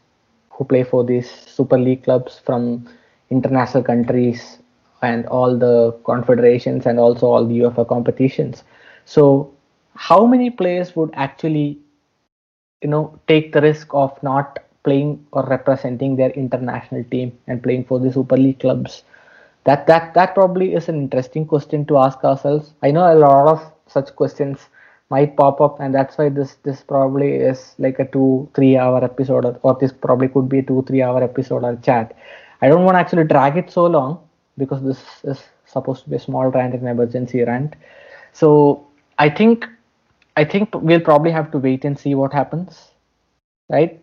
who 0.50 0.64
play 0.64 0.84
for 0.84 1.04
these 1.04 1.30
Super 1.30 1.78
League 1.78 2.04
clubs 2.04 2.38
from 2.38 2.88
international 3.30 3.82
countries 3.82 4.58
and 5.02 5.26
all 5.26 5.56
the 5.58 5.92
confederations 6.04 6.86
and 6.86 6.98
also 7.00 7.26
all 7.26 7.46
the 7.46 7.58
UEFA 7.60 7.86
competitions. 7.88 8.62
So, 9.04 9.52
how 9.94 10.26
many 10.26 10.50
players 10.50 10.94
would 10.96 11.10
actually, 11.14 11.78
you 12.82 12.88
know, 12.88 13.18
take 13.28 13.52
the 13.52 13.60
risk 13.60 13.88
of 13.92 14.22
not 14.22 14.58
playing 14.84 15.26
or 15.32 15.44
representing 15.44 16.16
their 16.16 16.30
international 16.30 17.04
team 17.04 17.36
and 17.46 17.62
playing 17.62 17.84
for 17.84 17.98
the 17.98 18.12
Super 18.12 18.36
League 18.36 18.60
clubs? 18.60 19.02
That 19.66 19.86
that 19.86 20.14
that 20.14 20.34
probably 20.34 20.74
is 20.74 20.88
an 20.88 20.96
interesting 20.96 21.46
question 21.46 21.84
to 21.86 21.98
ask 21.98 22.24
ourselves. 22.24 22.74
I 22.82 22.90
know 22.92 23.12
a 23.12 23.16
lot 23.16 23.48
of 23.48 23.72
such 23.86 24.14
questions 24.16 24.68
might 25.10 25.36
pop 25.36 25.60
up 25.60 25.80
and 25.80 25.94
that's 25.94 26.18
why 26.18 26.28
this 26.28 26.54
this 26.64 26.82
probably 26.82 27.30
is 27.34 27.74
like 27.78 27.98
a 28.00 28.06
two 28.06 28.48
three 28.54 28.76
hour 28.76 29.04
episode 29.04 29.44
or, 29.44 29.58
or 29.62 29.76
this 29.80 29.92
probably 29.92 30.28
could 30.28 30.48
be 30.48 30.60
a 30.60 30.62
two 30.62 30.82
three 30.88 31.02
hour 31.02 31.22
episode 31.22 31.64
or 31.64 31.76
chat. 31.76 32.16
I 32.62 32.68
don't 32.68 32.84
want 32.84 32.96
to 32.96 33.00
actually 33.00 33.24
drag 33.24 33.56
it 33.56 33.70
so 33.70 33.86
long 33.86 34.20
because 34.58 34.82
this 34.82 35.02
is 35.24 35.42
supposed 35.66 36.04
to 36.04 36.10
be 36.10 36.16
a 36.16 36.20
small 36.20 36.48
rant 36.48 36.74
and 36.74 36.88
emergency 36.88 37.42
rant. 37.42 37.76
So 38.32 38.86
i 39.18 39.28
think 39.30 39.66
i 40.36 40.44
think 40.44 40.74
we'll 40.88 41.00
probably 41.08 41.30
have 41.30 41.50
to 41.52 41.58
wait 41.58 41.84
and 41.84 41.98
see 41.98 42.14
what 42.14 42.32
happens 42.32 42.90
right? 43.70 44.02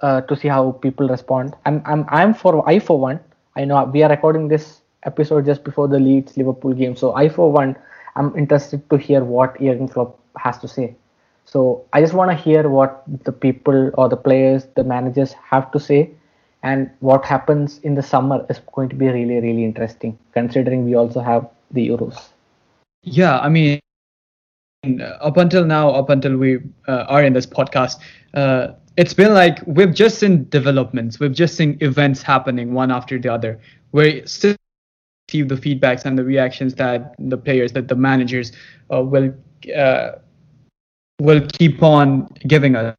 Uh, 0.00 0.20
to 0.22 0.36
see 0.36 0.48
how 0.48 0.72
people 0.72 1.08
respond. 1.08 1.54
I'm 1.66 1.82
i'm 1.86 2.04
i'm 2.08 2.34
for 2.34 2.68
i 2.68 2.78
for 2.80 2.98
one 3.00 3.20
i 3.56 3.64
know 3.64 3.84
we 3.84 4.02
are 4.02 4.10
recording 4.10 4.48
this 4.48 4.81
episode 5.04 5.46
just 5.46 5.64
before 5.64 5.88
the 5.88 5.98
Leeds 5.98 6.36
Liverpool 6.36 6.72
game. 6.72 6.96
So 6.96 7.14
I, 7.14 7.28
for 7.28 7.50
one, 7.50 7.76
I'm 8.16 8.36
interested 8.36 8.88
to 8.90 8.96
hear 8.96 9.24
what 9.24 9.58
Jurgen 9.60 9.88
Klopp 9.88 10.18
has 10.36 10.58
to 10.58 10.68
say. 10.68 10.96
So 11.44 11.84
I 11.92 12.00
just 12.00 12.14
want 12.14 12.30
to 12.30 12.36
hear 12.36 12.68
what 12.68 13.02
the 13.24 13.32
people 13.32 13.90
or 13.94 14.08
the 14.08 14.16
players, 14.16 14.66
the 14.76 14.84
managers 14.84 15.32
have 15.32 15.70
to 15.72 15.80
say, 15.80 16.10
and 16.62 16.90
what 17.00 17.24
happens 17.24 17.80
in 17.80 17.94
the 17.94 18.02
summer 18.02 18.46
is 18.48 18.60
going 18.72 18.88
to 18.90 18.96
be 18.96 19.08
really, 19.08 19.40
really 19.40 19.64
interesting, 19.64 20.18
considering 20.32 20.84
we 20.84 20.94
also 20.94 21.20
have 21.20 21.48
the 21.72 21.88
Euros. 21.88 22.28
Yeah, 23.02 23.40
I 23.40 23.48
mean, 23.48 23.80
up 25.20 25.36
until 25.36 25.64
now, 25.64 25.90
up 25.90 26.10
until 26.10 26.36
we 26.36 26.58
uh, 26.86 27.04
are 27.08 27.24
in 27.24 27.32
this 27.32 27.46
podcast, 27.46 27.98
uh, 28.34 28.68
it's 28.96 29.14
been 29.14 29.34
like 29.34 29.58
we've 29.66 29.94
just 29.94 30.18
seen 30.18 30.48
developments, 30.50 31.18
we've 31.18 31.32
just 31.32 31.56
seen 31.56 31.78
events 31.80 32.22
happening 32.22 32.74
one 32.74 32.92
after 32.92 33.18
the 33.18 33.28
other. 33.28 33.60
We're 33.90 34.24
still 34.26 34.56
receive 35.32 35.48
the 35.48 35.54
feedbacks 35.56 36.04
and 36.04 36.18
the 36.18 36.24
reactions 36.24 36.74
that 36.74 37.14
the 37.18 37.36
players, 37.36 37.72
that 37.72 37.88
the 37.88 37.94
managers 37.94 38.52
uh, 38.92 39.02
will 39.02 39.32
uh, 39.76 40.12
will 41.20 41.46
keep 41.52 41.82
on 41.82 42.28
giving 42.46 42.76
us. 42.76 42.96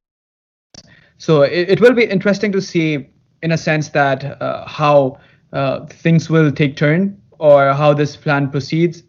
So 1.18 1.42
it, 1.44 1.70
it, 1.70 1.82
will 1.82 1.94
be 1.94 2.04
interesting 2.04 2.52
to 2.54 2.62
see, 2.62 3.10
in 3.42 3.52
a 3.52 3.58
sense, 3.58 3.90
that 3.90 4.42
uh, 4.42 4.68
how 4.68 5.20
uh, 5.52 5.86
things 5.86 6.30
will 6.30 6.52
take 6.52 6.76
turn 6.76 7.22
or 7.40 7.74
how 7.74 7.94
this 7.94 8.16
plan 8.16 8.50
proceeds. 8.50 9.04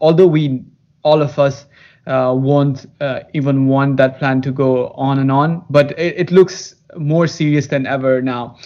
Although 0.00 0.26
we, 0.26 0.62
all 1.02 1.20
of 1.22 1.38
us, 1.38 1.66
uh, 2.06 2.34
won't 2.36 2.86
uh, 3.00 3.20
even 3.32 3.66
want 3.66 3.96
that 3.96 4.18
plan 4.18 4.42
to 4.42 4.52
go 4.52 4.88
on 4.88 5.18
and 5.18 5.32
on, 5.32 5.64
but 5.70 5.98
it, 5.98 6.14
it 6.16 6.30
looks 6.30 6.74
more 6.96 7.26
serious 7.26 7.66
than 7.68 7.86
ever 7.86 8.20
now. 8.20 8.56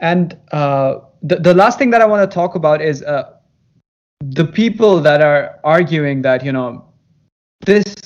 And 0.00 0.36
the, 1.22 1.36
the 1.36 1.54
last 1.54 1.78
thing 1.78 1.90
that 1.90 2.00
I 2.00 2.06
want 2.06 2.28
to 2.28 2.34
talk 2.34 2.54
about 2.54 2.80
is 2.80 3.02
uh, 3.02 3.32
the 4.20 4.44
people 4.44 5.00
that 5.00 5.20
are 5.20 5.58
arguing 5.64 6.22
that 6.22 6.44
you 6.44 6.52
know 6.52 6.84
this 7.64 7.96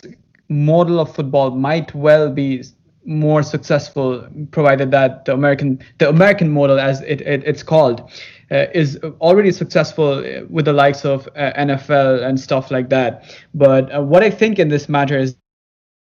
model 0.49 1.01
of 1.01 1.15
football 1.15 1.51
might 1.51 1.95
well 1.95 2.31
be 2.31 2.63
more 3.05 3.43
successful 3.43 4.29
provided 4.53 4.91
that 4.91 5.25
the 5.25 5.33
American 5.33 5.79
the 5.99 6.09
American 6.09 6.51
model 6.51 6.79
as 6.79 7.01
it, 7.03 7.21
it 7.23 7.43
it's 7.45 7.63
called 7.63 8.11
uh, 8.51 8.67
is 8.75 8.99
already 9.21 9.51
successful 9.51 10.23
with 10.51 10.67
the 10.67 10.73
likes 10.73 11.05
of 11.05 11.27
uh, 11.29 11.53
NFL 11.57 12.23
and 12.23 12.39
stuff 12.39 12.71
like 12.71 12.91
that. 12.91 13.25
But 13.55 13.93
uh, 13.95 14.03
what 14.03 14.23
I 14.23 14.31
think 14.31 14.59
in 14.59 14.69
this 14.69 14.89
matter 14.89 15.19
is 15.19 15.35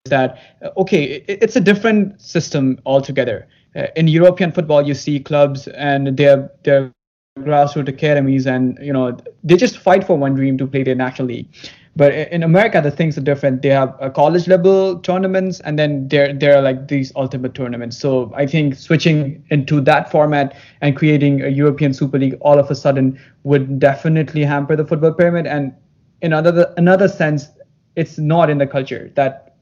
that 0.05 0.37
uh, 0.61 0.69
okay, 0.77 1.03
it, 1.27 1.39
it's 1.41 1.55
a 1.55 1.61
different 1.61 2.21
system 2.21 2.79
altogether. 2.85 3.47
Uh, 3.75 3.87
in 3.95 4.07
European 4.07 4.51
football, 4.51 4.87
you 4.87 4.93
see 4.93 5.19
clubs 5.19 5.67
and 5.69 6.15
they're 6.15 6.49
they're 6.63 6.91
grassroots 7.43 7.87
academies 7.87 8.45
and 8.47 8.77
you 8.81 8.93
know 8.93 9.17
they 9.43 9.55
just 9.55 9.77
fight 9.77 10.03
for 10.05 10.17
one 10.17 10.35
dream 10.35 10.57
to 10.57 10.67
play 10.67 10.83
their 10.83 10.95
national 10.95 11.27
league. 11.29 11.47
But 11.95 12.13
in 12.13 12.43
america 12.43 12.81
the 12.81 12.91
things 12.91 13.17
are 13.17 13.21
different. 13.21 13.61
They 13.61 13.69
have 13.69 13.95
a 13.99 14.09
college 14.09 14.47
level 14.47 14.99
tournaments 14.99 15.59
and 15.61 15.79
then 15.79 16.07
there 16.09 16.33
there 16.33 16.57
are 16.57 16.61
like 16.61 16.87
these 16.87 17.11
ultimate 17.15 17.53
tournaments. 17.53 17.97
So 17.97 18.31
i 18.35 18.45
think 18.45 18.75
switching 18.75 19.43
into 19.49 19.81
that 19.81 20.11
format 20.11 20.55
and 20.81 20.95
creating 20.95 21.41
a 21.41 21.49
european 21.49 21.93
super 21.93 22.19
league 22.19 22.37
all 22.41 22.59
of 22.59 22.69
a 22.69 22.75
sudden 22.75 23.19
would 23.43 23.79
definitely 23.79 24.43
hamper 24.43 24.75
the 24.75 24.85
football 24.85 25.13
pyramid. 25.13 25.47
And 25.47 25.73
in 26.21 26.33
another 26.33 26.73
another 26.77 27.07
sense 27.07 27.47
it's 27.95 28.17
not 28.17 28.49
in 28.49 28.59
the 28.59 28.67
culture 28.67 29.11
that 29.15 29.55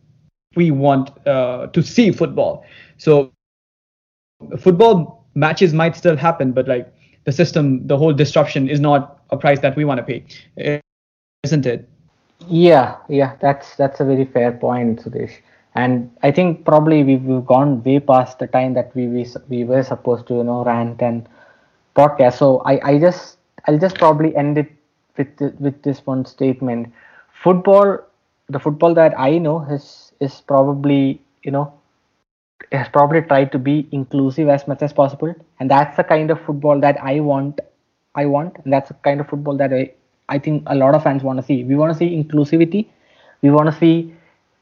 we 0.56 0.72
want 0.72 1.12
uh, 1.28 1.68
to 1.68 1.82
see 1.82 2.12
football. 2.12 2.66
So 2.98 3.32
football 4.58 5.26
matches 5.36 5.74
might 5.74 5.96
still 5.96 6.16
happen 6.16 6.52
but 6.52 6.68
like 6.68 6.94
the 7.26 7.32
system, 7.32 7.86
the 7.88 7.98
whole 7.98 8.14
disruption 8.14 8.70
is 8.70 8.80
not 8.80 9.20
a 9.32 9.38
price 9.38 9.60
that 9.62 9.76
we 9.76 9.86
want 9.86 9.98
to 10.00 10.04
pay, 10.04 10.24
isn't 11.44 11.66
it? 11.66 11.90
Yeah, 12.48 12.98
yeah, 13.10 13.36
that's 13.42 13.76
that's 13.76 14.00
a 14.00 14.06
very 14.06 14.26
fair 14.26 14.52
point, 14.52 15.02
Sudesh. 15.04 15.34
And 15.76 16.10
I 16.24 16.32
think 16.32 16.66
probably 16.66 17.04
we've, 17.04 17.24
we've 17.24 17.46
gone 17.46 17.84
way 17.84 18.00
past 18.00 18.40
the 18.40 18.48
time 18.48 18.74
that 18.76 18.96
we, 18.96 19.08
we 19.08 19.26
we 19.50 19.64
were 19.64 19.84
supposed 19.84 20.28
to 20.28 20.36
you 20.36 20.44
know 20.44 20.64
rant 20.64 21.02
and 21.02 21.28
podcast. 21.96 22.38
So 22.38 22.62
I 22.66 22.80
I 22.92 23.00
just 23.00 23.38
I'll 23.68 23.80
just 23.80 23.98
probably 23.98 24.36
end 24.36 24.58
it 24.58 24.72
with 25.18 25.36
the, 25.38 25.54
with 25.60 25.82
this 25.84 26.06
one 26.06 26.26
statement. 26.26 26.94
Football, 27.44 28.00
the 28.50 28.60
football 28.60 28.94
that 28.96 29.18
I 29.20 29.38
know 29.38 29.62
is 29.64 30.14
is 30.20 30.42
probably 30.42 31.22
you 31.44 31.52
know 31.52 31.74
has 32.72 32.88
probably 32.90 33.22
tried 33.22 33.52
to 33.52 33.60
be 33.60 33.88
inclusive 33.92 34.50
as 34.50 34.68
much 34.68 34.82
as 34.82 34.94
possible. 34.94 35.34
And 35.60 35.70
that's 35.70 35.98
the 35.98 36.04
kind 36.04 36.32
of 36.32 36.42
football 36.42 36.80
that 36.80 36.98
i 37.02 37.20
want 37.20 37.62
i 38.16 38.26
want. 38.26 38.58
And 38.64 38.74
that's 38.74 38.90
the 38.90 38.96
kind 38.96 39.22
of 39.22 39.28
football 39.30 39.58
that 39.58 39.74
i 39.74 39.92
i 40.30 40.40
think 40.40 40.64
a 40.68 40.76
lot 40.76 40.96
of 40.96 41.04
fans 41.04 41.24
want 41.24 41.40
to 41.40 41.46
see. 41.46 41.64
We 41.64 41.76
want 41.76 41.94
to 41.94 41.98
see 41.98 42.10
inclusivity. 42.22 42.88
We 43.42 43.52
want 43.52 43.72
to 43.72 43.78
see 43.78 44.14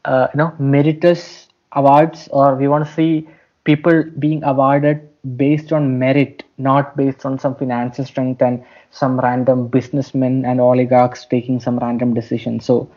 uh, 0.05 0.27
you 0.33 0.37
know 0.37 0.53
meritorious 0.59 1.47
awards 1.73 2.27
or 2.31 2.55
we 2.55 2.67
want 2.67 2.85
to 2.87 2.93
see 2.93 3.27
people 3.63 4.03
being 4.19 4.43
awarded 4.43 5.09
based 5.37 5.71
on 5.71 5.97
merit 5.97 6.43
not 6.57 6.95
based 6.97 7.25
on 7.25 7.39
some 7.39 7.55
financial 7.55 8.05
strength 8.05 8.41
and 8.41 8.63
some 8.91 9.19
random 9.19 9.67
businessmen 9.67 10.45
and 10.45 10.59
oligarchs 10.59 11.25
taking 11.25 11.59
some 11.59 11.79
random 11.79 12.13
decisions. 12.13 12.65
So 12.65 12.89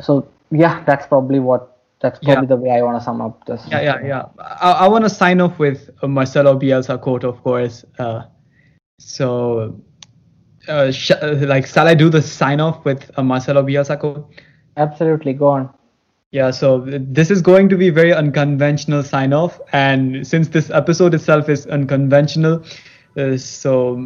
so 0.00 0.26
yeah 0.50 0.82
that's 0.84 1.06
probably 1.06 1.40
what 1.40 1.73
that's 2.04 2.18
probably 2.18 2.42
yeah. 2.42 2.54
the 2.54 2.56
way 2.56 2.70
I 2.70 2.82
want 2.82 2.98
to 2.98 3.04
sum 3.04 3.22
up 3.22 3.46
this. 3.46 3.62
Yeah, 3.66 3.80
yeah, 3.80 4.06
yeah. 4.06 4.24
I, 4.38 4.72
I 4.84 4.88
want 4.88 5.04
to 5.04 5.10
sign 5.10 5.40
off 5.40 5.58
with 5.58 5.88
Marcelo 6.02 6.58
Bielsa 6.58 7.00
quote, 7.00 7.24
of 7.24 7.42
course. 7.42 7.82
Uh, 7.98 8.24
so 8.98 9.80
uh, 10.68 10.90
sh- 10.90 11.12
uh, 11.12 11.46
like, 11.48 11.66
shall 11.66 11.88
I 11.88 11.94
do 11.94 12.10
the 12.10 12.20
sign 12.20 12.60
off 12.60 12.84
with 12.84 13.10
Marcelo 13.16 13.62
Bielsa 13.62 13.98
quote? 13.98 14.30
Absolutely, 14.76 15.32
go 15.32 15.46
on. 15.46 15.72
Yeah, 16.30 16.50
so 16.50 16.84
this 16.86 17.30
is 17.30 17.40
going 17.40 17.70
to 17.70 17.76
be 17.78 17.88
very 17.88 18.12
unconventional 18.12 19.02
sign 19.02 19.32
off, 19.32 19.58
and 19.72 20.26
since 20.26 20.48
this 20.48 20.68
episode 20.68 21.14
itself 21.14 21.48
is 21.48 21.66
unconventional, 21.68 22.62
uh, 23.16 23.38
so 23.38 23.96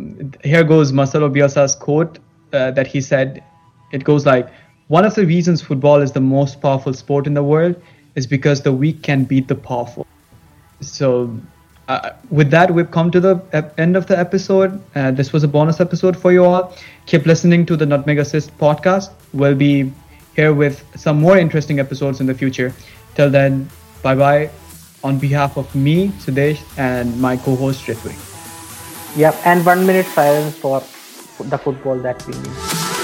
here 0.45 0.63
goes 0.63 0.93
Marcelo 0.93 1.29
Bielsa's 1.29 1.75
quote 1.75 2.21
uh, 2.53 2.71
that 2.71 2.87
he 2.87 3.01
said. 3.01 3.43
It 3.91 4.05
goes 4.05 4.27
like, 4.27 4.49
"One 4.89 5.05
of 5.05 5.15
the 5.15 5.27
reasons 5.27 5.63
football 5.63 6.03
is 6.03 6.13
the 6.13 6.21
most 6.21 6.61
powerful 6.61 6.93
sport 6.93 7.27
in 7.27 7.35
the 7.35 7.43
world 7.43 7.81
is 8.15 8.27
because 8.27 8.63
the 8.63 8.73
weak 8.73 9.03
can 9.03 9.25
beat 9.25 9.49
the 9.49 9.55
powerful." 9.55 10.07
So 10.81 11.39
uh, 11.89 12.11
with 12.31 12.51
that, 12.51 12.73
we've 12.73 12.91
come 12.91 13.11
to 13.11 13.21
the 13.21 13.73
end 13.79 13.97
of 13.97 14.07
the 14.07 14.19
episode. 14.19 14.81
Uh, 14.95 15.11
this 15.11 15.33
was 15.33 15.43
a 15.43 15.49
bonus 15.49 15.81
episode 15.81 16.17
for 16.17 16.33
you 16.33 16.45
all. 16.45 16.75
Keep 17.07 17.25
listening 17.25 17.65
to 17.67 17.77
the 17.77 17.87
Nutmeg 17.87 18.19
Assist 18.19 18.57
podcast. 18.59 19.11
We'll 19.33 19.55
be 19.55 19.91
here 20.37 20.53
with 20.53 20.85
some 20.97 21.19
more 21.19 21.39
interesting 21.39 21.81
episodes 21.81 22.21
in 22.21 22.27
the 22.27 22.35
future. 22.35 22.75
Till 23.15 23.31
then, 23.31 23.71
bye 24.03 24.15
bye. 24.15 24.51
On 25.03 25.19
behalf 25.19 25.57
of 25.57 25.75
me, 25.75 26.09
Sudesh, 26.19 26.61
and 26.77 27.19
my 27.21 27.37
co 27.37 27.57
host, 27.57 27.87
Rithwik. 27.87 28.19
Yep, 29.17 29.35
and 29.47 29.65
one 29.65 29.87
minute 29.87 30.07
silence 30.07 30.57
for 30.57 30.81
the 31.41 31.57
football 31.57 31.99
that 32.01 32.25
we 32.27 32.35
need. 32.35 32.98